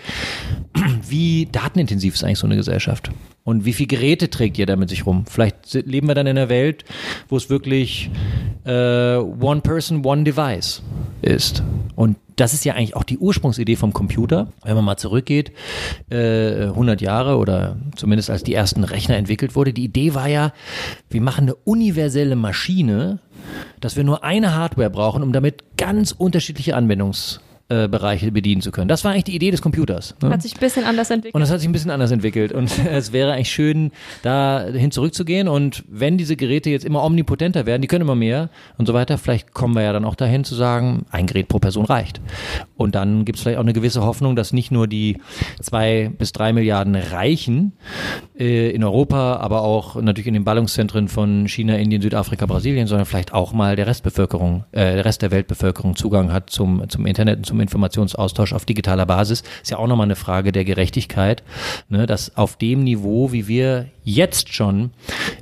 wie 1.08 1.48
datenintensiv 1.50 2.16
ist 2.16 2.26
eigentlich 2.26 2.40
so 2.40 2.48
eine 2.48 2.58
Gesellschaft? 2.58 3.10
Und 3.46 3.64
wie 3.64 3.74
viele 3.74 3.88
Geräte 3.88 4.30
trägt 4.30 4.58
ihr 4.58 4.66
da 4.66 4.76
mit 4.76 4.90
sich 4.90 5.06
rum? 5.06 5.26
Vielleicht 5.26 5.74
leben 5.74 6.08
wir 6.08 6.16
dann 6.16 6.28
in 6.28 6.38
einer 6.38 6.50
Welt, 6.50 6.84
wo 7.30 7.38
es 7.38 7.50
wirklich 7.50 8.10
äh, 8.66 9.16
One 9.16 9.62
Person, 9.62 10.06
One 10.06 10.24
Device 10.24 10.82
ist. 11.22 11.64
Und 11.96 12.18
das 12.36 12.54
ist 12.54 12.66
ja 12.66 12.74
eigentlich 12.74 12.96
auch 12.96 13.04
die 13.04 13.18
Ursprungsidee 13.18 13.76
vom 13.76 13.94
Computer. 13.94 14.48
Wenn 14.64 14.76
man 14.76 14.86
mal 14.86 14.98
zurückgeht, 14.98 15.52
äh, 16.10 16.66
100 16.66 17.02
Jahre 17.02 17.38
oder 17.38 17.76
zumindest 17.96 18.30
als 18.30 18.44
die 18.44 18.54
ersten 18.54 18.84
Rechner 18.84 19.18
entwickelt 19.18 19.56
wurde, 19.56 19.74
die 19.74 19.84
Idee 19.84 20.14
war 20.14 20.28
ja, 20.28 20.54
wir 21.10 21.22
machen 21.22 21.44
eine 21.44 21.56
universelle 21.56 22.36
Maschine, 22.36 23.20
dass 23.80 23.96
wir 23.96 24.04
nur 24.04 24.24
eine 24.24 24.56
Hardware 24.56 24.90
brauchen, 24.90 25.24
um 25.24 25.34
damit 25.34 25.78
ganz 25.78 26.12
unterschiedliche 26.12 26.76
Anwendungs 26.76 27.42
äh, 27.70 27.88
Bereiche 27.88 28.32
bedienen 28.32 28.62
zu 28.62 28.72
können. 28.72 28.88
Das 28.90 29.04
war 29.06 29.12
eigentlich 29.12 29.24
die 29.24 29.36
Idee 29.36 29.50
des 29.50 29.62
Computers. 29.62 30.16
Ne? 30.22 30.30
Hat 30.30 30.42
sich 30.42 30.56
ein 30.56 30.60
bisschen 30.60 30.84
anders 30.84 31.10
entwickelt. 31.10 31.34
Und 31.34 31.42
das 31.42 31.50
hat 31.50 31.60
sich 31.60 31.70
ein 31.70 31.72
bisschen 31.72 31.92
anders 31.92 32.12
entwickelt. 32.12 32.52
Und 32.52 32.72
es 32.92 33.14
wäre 33.14 33.34
eigentlich 33.34 33.52
schön, 33.52 33.92
dahin 34.22 34.92
zurückzugehen. 34.92 35.48
Und 35.48 35.84
wenn 35.88 36.18
diese 36.18 36.36
Geräte 36.36 36.70
jetzt 36.70 36.84
immer 36.84 37.04
omnipotenter 37.04 37.66
werden, 37.66 37.82
die 37.82 37.88
können 37.88 38.02
immer 38.02 38.16
mehr 38.16 38.50
und 38.78 38.86
so 38.86 38.94
weiter, 38.94 39.18
vielleicht 39.18 39.54
kommen 39.54 39.76
wir 39.76 39.82
ja 39.82 39.94
dann 39.94 40.04
auch 40.04 40.16
dahin 40.16 40.44
zu 40.44 40.56
sagen, 40.56 41.06
ein 41.10 41.26
Gerät 41.26 41.48
pro 41.48 41.60
Person 41.60 41.86
reicht. 41.86 42.20
Und 42.76 42.96
dann 42.96 43.24
gibt 43.24 43.38
es 43.38 43.44
vielleicht 43.44 43.58
auch 43.58 43.64
eine 43.64 43.74
gewisse 43.74 44.04
Hoffnung, 44.04 44.36
dass 44.36 44.52
nicht 44.52 44.72
nur 44.72 44.88
die 44.88 45.18
zwei 45.62 46.12
bis 46.18 46.34
drei 46.34 46.52
Milliarden 46.52 46.96
Reichen 46.96 47.74
äh, 48.38 48.72
in 48.72 48.84
Europa, 48.84 49.38
aber 49.38 49.62
auch 49.62 50.02
natürlich 50.02 50.28
in 50.28 50.34
den 50.34 50.44
Ballungszentren 50.44 51.08
von 51.08 51.48
China, 51.48 51.78
Indien, 51.78 52.02
Südafrika, 52.02 52.46
Brasilien, 52.46 52.88
sondern 52.88 53.06
vielleicht 53.06 53.34
auch 53.34 53.54
mal 53.54 53.76
der 53.76 53.88
Restbevölkerung, 53.88 54.66
äh, 54.74 54.96
der 54.96 55.06
Rest 55.06 55.22
der 55.22 55.32
Weltbevölkerung 55.32 55.96
Zugang 55.96 56.34
hat 56.34 56.50
zum, 56.50 56.88
zum 56.90 57.06
Internet 57.06 57.38
und 57.38 57.46
zum 57.46 57.53
zum 57.54 57.62
Informationsaustausch 57.62 58.52
auf 58.54 58.66
digitaler 58.66 59.06
Basis. 59.06 59.44
Ist 59.62 59.70
ja 59.70 59.78
auch 59.78 59.86
nochmal 59.88 60.08
eine 60.08 60.16
Frage 60.16 60.52
der 60.52 60.66
Gerechtigkeit, 60.66 61.44
ne, 61.88 62.08
dass 62.08 62.36
auf 62.36 62.58
dem 62.58 62.84
Niveau, 62.84 63.32
wie 63.32 63.48
wir 63.48 63.88
jetzt 64.04 64.52
schon 64.52 64.90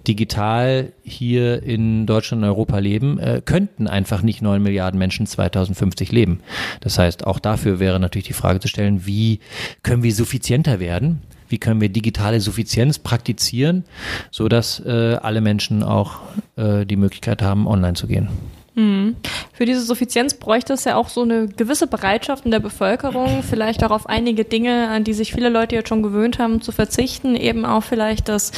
digital 0.07 0.91
hier 1.03 1.63
in 1.63 2.05
Deutschland 2.05 2.43
und 2.43 2.49
Europa 2.49 2.79
leben, 2.79 3.17
äh, 3.17 3.41
könnten 3.43 3.87
einfach 3.87 4.23
nicht 4.23 4.41
neun 4.41 4.61
Milliarden 4.61 4.99
Menschen 4.99 5.25
2050 5.25 6.11
leben. 6.11 6.41
Das 6.81 6.99
heißt, 6.99 7.25
auch 7.25 7.39
dafür 7.39 7.79
wäre 7.79 7.99
natürlich 7.99 8.27
die 8.27 8.33
Frage 8.33 8.59
zu 8.59 8.67
stellen, 8.67 9.05
wie 9.05 9.39
können 9.81 10.03
wir 10.03 10.13
suffizienter 10.13 10.81
werden? 10.81 11.21
Wie 11.47 11.59
können 11.59 11.79
wir 11.79 11.89
digitale 11.89 12.39
Suffizienz 12.41 12.99
praktizieren, 12.99 13.85
so 14.31 14.49
dass 14.49 14.79
äh, 14.85 15.17
alle 15.21 15.41
Menschen 15.41 15.83
auch 15.83 16.19
äh, 16.57 16.85
die 16.85 16.95
Möglichkeit 16.97 17.41
haben, 17.41 17.67
online 17.67 17.93
zu 17.93 18.07
gehen? 18.07 18.29
Mhm. 18.75 19.17
Für 19.53 19.65
diese 19.65 19.81
Suffizienz 19.81 20.33
bräuchte 20.33 20.73
es 20.73 20.85
ja 20.85 20.95
auch 20.95 21.09
so 21.09 21.23
eine 21.23 21.47
gewisse 21.47 21.87
Bereitschaft 21.87 22.45
in 22.45 22.51
der 22.51 22.59
Bevölkerung, 22.59 23.43
vielleicht 23.43 23.83
auch 23.83 23.91
auf 23.91 24.07
einige 24.07 24.45
Dinge, 24.45 24.87
an 24.87 25.03
die 25.03 25.13
sich 25.13 25.33
viele 25.33 25.49
Leute 25.49 25.75
jetzt 25.75 25.89
schon 25.89 26.03
gewöhnt 26.03 26.39
haben, 26.39 26.61
zu 26.61 26.71
verzichten, 26.71 27.35
eben 27.35 27.65
auch 27.65 27.83
vielleicht 27.83 28.29
das 28.29 28.51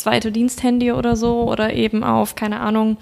zweite 0.00 0.32
Diensthandy 0.32 0.92
oder 0.92 1.14
so 1.14 1.42
oder 1.42 1.74
eben 1.74 2.02
auf, 2.02 2.34
keine 2.34 2.60
Ahnung, 2.60 2.96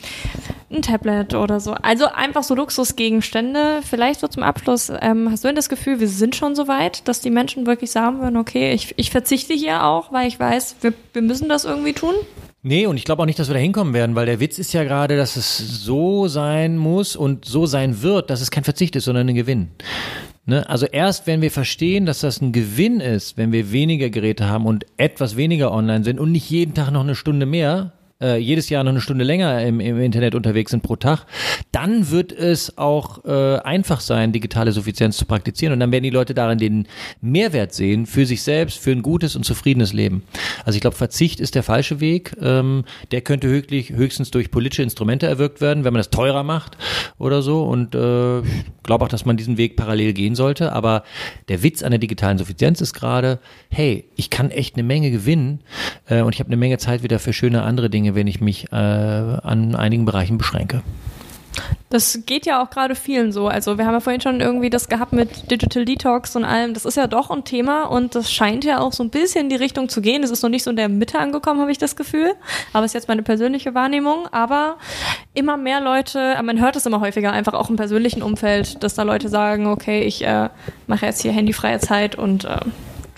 ein 0.71 0.83
Tablet 0.83 1.35
oder 1.35 1.61
so. 1.61 1.73
Also 1.73 2.07
einfach 2.07 2.42
so 2.42 2.55
Luxusgegenstände. 2.55 3.81
Vielleicht 3.88 4.21
so 4.21 4.29
zum 4.29 4.42
Abschluss, 4.42 4.92
ähm, 5.01 5.31
hast 5.31 5.44
du 5.44 5.49
denn 5.49 5.57
das 5.57 5.68
Gefühl, 5.68 6.01
wir 6.01 6.09
sind 6.09 6.37
schon 6.37 6.55
so 6.55 6.68
weit, 6.68 7.07
dass 7.09 7.21
die 7.21 7.31
Menschen 7.31 7.66
wirklich 7.66 7.90
sagen 7.90 8.21
würden, 8.21 8.37
okay, 8.37 8.73
ich, 8.73 8.94
ich 8.99 9.11
verzichte 9.11 9.55
hier 9.55 9.85
auch, 9.85 10.12
weil 10.12 10.29
ich 10.29 10.38
weiß, 10.38 10.77
wir, 10.81 10.92
wir 11.12 11.23
müssen 11.23 11.49
das 11.49 11.64
irgendwie 11.64 11.94
tun? 11.94 12.14
Nee, 12.62 12.87
und 12.87 12.97
ich 12.97 13.05
glaube 13.05 13.23
auch 13.23 13.27
nicht, 13.27 13.38
dass 13.38 13.49
wir 13.49 13.55
da 13.55 13.61
hinkommen 13.61 13.94
werden, 13.94 14.16
weil 14.16 14.27
der 14.27 14.40
Witz 14.40 14.59
ist 14.59 14.73
ja 14.73 14.83
gerade, 14.83 15.16
dass 15.16 15.37
es 15.37 15.59
so 15.59 16.27
sein 16.27 16.77
muss 16.77 17.14
und 17.14 17.44
so 17.44 17.66
sein 17.66 18.03
wird, 18.03 18.31
dass 18.31 18.40
es 18.40 18.51
kein 18.51 18.64
Verzicht 18.64 18.97
ist, 18.97 19.05
sondern 19.05 19.29
ein 19.29 19.35
Gewinn. 19.37 19.68
Ne? 20.44 20.68
Also 20.68 20.87
erst 20.87 21.27
wenn 21.27 21.40
wir 21.40 21.53
verstehen, 21.53 22.05
dass 22.05 22.21
das 22.21 22.40
ein 22.40 22.53
Gewinn 22.53 23.01
ist, 23.01 23.37
wenn 23.37 23.53
wir 23.53 23.71
weniger 23.71 24.11
Geräte 24.11 24.49
haben 24.49 24.66
und 24.66 24.87
etwas 24.97 25.37
weniger 25.37 25.73
online 25.73 26.03
sind 26.03 26.18
und 26.18 26.33
nicht 26.33 26.51
jeden 26.51 26.75
Tag 26.75 26.90
noch 26.90 27.03
eine 27.03 27.14
Stunde 27.14 27.47
mehr, 27.47 27.92
äh, 28.20 28.38
jedes 28.38 28.68
Jahr 28.68 28.85
noch 28.85 28.90
eine 28.90 29.00
Stunde 29.00 29.24
länger 29.24 29.62
im, 29.62 29.81
im 29.81 30.00
Internet 30.00 30.35
unterwegs 30.35 30.72
sind 30.72 30.83
pro 30.83 30.96
Tag, 30.96 31.26
dann 31.72 32.11
wird 32.11 32.33
es 32.33 32.76
auch 32.78 33.24
äh, 33.24 33.59
einfach 33.59 34.00
sein, 34.00 34.33
digitale 34.33 34.72
Suffizienz 34.72 35.16
zu 35.16 35.24
praktizieren. 35.24 35.72
Und 35.72 35.81
dann 35.81 35.92
werden 35.92 36.04
die 36.04 36.11
Leute 36.11 36.35
darin 36.35 36.59
den 36.59 36.87
Mehrwert 37.20 37.72
sehen 37.72 38.07
für 38.07 38.26
sich 38.26 38.42
selbst, 38.42 38.78
für 38.78 38.90
ein 38.90 39.02
gutes 39.02 39.37
und 39.37 39.44
zufriedenes 39.44 39.92
Leben. 39.92 40.22
Also 40.64 40.76
ich 40.76 40.81
glaube, 40.81 40.96
Verzicht 40.96 41.40
ist 41.40 41.54
der 41.54 41.62
falsche 41.62 42.00
Weg. 42.00 42.37
Ähm, 42.40 42.85
der 43.11 43.20
könnte 43.20 43.48
höchstlich, 43.48 43.90
höchstens 43.90 44.31
durch 44.31 44.50
politische 44.50 44.83
Instrumente 44.83 45.26
erwirkt 45.26 45.61
werden, 45.61 45.85
wenn 45.85 45.92
man 45.92 46.00
das 46.00 46.11
teurer 46.11 46.42
macht 46.42 46.76
oder 47.18 47.42
so. 47.42 47.62
Und 47.62 47.94
äh, 47.94 48.42
glaube 48.88 49.04
auch, 49.04 49.09
dass 49.09 49.24
man 49.24 49.37
diesen 49.37 49.57
Weg 49.59 49.76
parallel 49.76 50.14
gehen 50.14 50.35
sollte. 50.35 50.72
Aber 50.72 51.04
der 51.48 51.62
Witz 51.62 51.85
an 51.85 51.92
der 51.92 52.00
digitalen 52.00 52.38
Suffizienz 52.38 52.81
ist 52.81 52.94
gerade, 52.94 53.38
hey, 53.70 54.07
ich 54.16 54.31
kann 54.31 54.50
echt 54.50 54.74
eine 54.74 54.83
Menge 54.83 55.12
gewinnen 55.12 55.61
äh, 56.09 56.22
und 56.22 56.35
ich 56.35 56.40
habe 56.40 56.48
eine 56.48 56.57
Menge 56.57 56.78
Zeit 56.78 57.04
wieder 57.04 57.20
für 57.20 57.33
schöne 57.33 57.62
andere 57.62 57.90
Dinge, 57.90 58.08
wenn 58.14 58.27
ich 58.27 58.40
mich 58.40 58.73
äh, 58.73 58.77
an 58.77 59.75
einigen 59.75 60.05
Bereichen 60.05 60.38
beschränke. 60.38 60.83
Das 61.90 62.21
geht 62.27 62.44
ja 62.47 62.62
auch 62.62 62.71
gerade 62.71 62.94
vielen 62.94 63.33
so. 63.33 63.49
Also 63.49 63.79
wir 63.79 63.87
haben 63.87 63.94
ja 63.94 64.01
vorhin 64.01 64.21
schon 64.21 64.40
irgendwie 64.40 64.71
das 64.71 64.88
gehabt 64.88 65.12
mit 65.12 65.51
Digital 65.51 65.85
Detox 65.85 66.37
und 66.37 66.44
allem. 66.44 66.75
Das 66.75 66.85
ist 66.85 66.97
ja 66.97 67.07
doch 67.07 67.31
ein 67.31 67.44
Thema 67.44 67.85
und 67.85 68.14
das 68.14 68.31
scheint 68.31 68.64
ja 68.64 68.81
auch 68.81 68.92
so 68.92 69.03
ein 69.03 69.11
bisschen 69.11 69.44
in 69.44 69.49
die 69.49 69.57
Richtung 69.57 69.88
zu 69.88 70.01
gehen. 70.01 70.23
Das 70.23 70.31
ist 70.31 70.42
noch 70.42 70.51
nicht 70.51 70.64
so 70.64 70.71
in 70.71 70.77
der 70.77 70.88
Mitte 70.88 71.18
angekommen, 71.18 71.61
habe 71.61 71.73
ich 71.73 71.79
das 71.79 71.97
Gefühl. 71.97 72.35
Aber 72.73 72.85
ist 72.85 72.94
jetzt 72.94 73.09
meine 73.09 73.23
persönliche 73.23 73.75
Wahrnehmung. 73.75 74.29
Aber 74.33 74.77
immer 75.35 75.57
mehr 75.57 75.81
Leute, 75.81 76.37
man 76.42 76.61
hört 76.61 76.77
es 76.77 76.85
immer 76.87 77.01
häufiger, 77.01 77.33
einfach 77.33 77.55
auch 77.55 77.71
im 77.71 77.77
persönlichen 77.77 78.23
Umfeld, 78.23 78.83
dass 78.83 78.94
da 78.94 79.03
Leute 79.03 79.29
sagen, 79.29 79.66
okay, 79.66 80.03
ich 80.03 80.25
äh, 80.25 80.51
mache 80.87 81.07
jetzt 81.07 81.23
hier 81.23 81.33
handyfreie 81.33 81.81
Zeit 81.81 82.16
und 82.16 82.44
äh, 82.44 82.59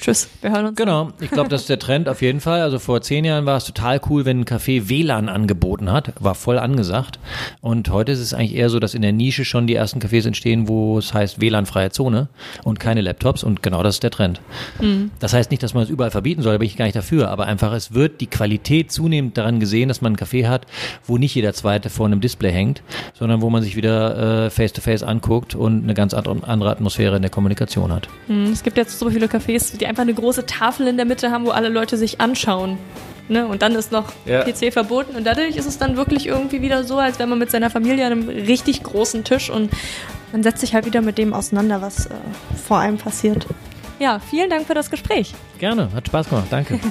Tschüss, 0.00 0.30
wir 0.40 0.50
hören 0.50 0.64
uns. 0.64 0.76
Genau, 0.76 1.10
ich 1.20 1.30
glaube, 1.30 1.50
das 1.50 1.62
ist 1.62 1.68
der 1.68 1.78
Trend 1.78 2.08
auf 2.08 2.22
jeden 2.22 2.40
Fall. 2.40 2.62
Also 2.62 2.78
vor 2.78 3.02
zehn 3.02 3.22
Jahren 3.26 3.44
war 3.44 3.58
es 3.58 3.64
total 3.64 4.00
cool, 4.08 4.24
wenn 4.24 4.40
ein 4.40 4.44
Café 4.46 4.88
WLAN 4.88 5.28
angeboten 5.28 5.92
hat, 5.92 6.14
war 6.18 6.34
voll 6.34 6.58
angesagt. 6.58 7.18
Und 7.60 7.90
heute 7.90 8.12
ist 8.12 8.20
es 8.20 8.32
eigentlich 8.32 8.54
eher 8.54 8.70
so, 8.70 8.78
dass 8.78 8.94
in 8.94 9.02
der 9.02 9.12
Nische 9.12 9.44
schon 9.44 9.66
die 9.66 9.74
ersten 9.74 10.00
Cafés 10.00 10.26
entstehen, 10.26 10.68
wo 10.68 10.96
es 10.96 11.12
heißt 11.12 11.42
WLAN-freie 11.42 11.90
Zone 11.90 12.28
und 12.64 12.80
keine 12.80 13.02
Laptops. 13.02 13.44
Und 13.44 13.62
genau 13.62 13.82
das 13.82 13.96
ist 13.96 14.02
der 14.02 14.10
Trend. 14.10 14.40
Mhm. 14.80 15.10
Das 15.18 15.34
heißt 15.34 15.50
nicht, 15.50 15.62
dass 15.62 15.74
man 15.74 15.82
es 15.82 15.90
überall 15.90 16.10
verbieten 16.10 16.40
soll, 16.40 16.52
da 16.52 16.58
bin 16.58 16.66
ich 16.66 16.78
gar 16.78 16.86
nicht 16.86 16.96
dafür. 16.96 17.28
Aber 17.28 17.44
einfach, 17.44 17.74
es 17.74 17.92
wird 17.92 18.22
die 18.22 18.26
Qualität 18.26 18.90
zunehmend 18.90 19.36
daran 19.36 19.60
gesehen, 19.60 19.88
dass 19.88 20.00
man 20.00 20.14
ein 20.14 20.16
Café 20.16 20.48
hat, 20.48 20.66
wo 21.04 21.18
nicht 21.18 21.34
jeder 21.34 21.52
Zweite 21.52 21.90
vor 21.90 22.06
einem 22.06 22.22
Display 22.22 22.52
hängt, 22.52 22.82
sondern 23.12 23.42
wo 23.42 23.50
man 23.50 23.62
sich 23.62 23.76
wieder 23.76 24.46
äh, 24.46 24.50
face-to-face 24.50 25.02
-face 25.02 25.06
anguckt 25.06 25.54
und 25.54 25.82
eine 25.82 25.92
ganz 25.92 26.14
andere 26.14 26.70
Atmosphäre 26.70 27.16
in 27.16 27.22
der 27.22 27.30
Kommunikation 27.30 27.92
hat. 27.92 28.08
Mhm. 28.28 28.46
Es 28.50 28.62
gibt 28.62 28.78
jetzt 28.78 28.98
so 28.98 29.10
viele 29.10 29.26
Cafés, 29.26 29.76
die 29.76 29.89
einfach 29.90 30.02
eine 30.02 30.14
große 30.14 30.46
Tafel 30.46 30.86
in 30.86 30.96
der 30.96 31.04
Mitte 31.04 31.30
haben, 31.30 31.44
wo 31.44 31.50
alle 31.50 31.68
Leute 31.68 31.98
sich 31.98 32.20
anschauen. 32.20 32.78
Ne? 33.28 33.46
Und 33.46 33.62
dann 33.62 33.74
ist 33.74 33.92
noch 33.92 34.12
ja. 34.24 34.42
PC 34.42 34.72
verboten. 34.72 35.14
Und 35.16 35.24
dadurch 35.24 35.56
ist 35.56 35.66
es 35.66 35.78
dann 35.78 35.96
wirklich 35.96 36.26
irgendwie 36.26 36.62
wieder 36.62 36.84
so, 36.84 36.98
als 36.98 37.18
wäre 37.18 37.28
man 37.28 37.38
mit 37.38 37.50
seiner 37.50 37.70
Familie 37.70 38.06
an 38.06 38.12
einem 38.12 38.28
richtig 38.28 38.82
großen 38.82 39.24
Tisch 39.24 39.50
und 39.50 39.70
man 40.32 40.42
setzt 40.42 40.60
sich 40.60 40.74
halt 40.74 40.86
wieder 40.86 41.02
mit 41.02 41.18
dem 41.18 41.34
auseinander, 41.34 41.82
was 41.82 42.06
äh, 42.06 42.10
vor 42.66 42.78
allem 42.78 42.96
passiert. 42.96 43.46
Ja, 43.98 44.18
vielen 44.18 44.48
Dank 44.48 44.66
für 44.66 44.74
das 44.74 44.90
Gespräch. 44.90 45.34
Gerne, 45.58 45.90
hat 45.92 46.06
Spaß 46.06 46.28
gemacht. 46.28 46.46
Danke. 46.50 46.80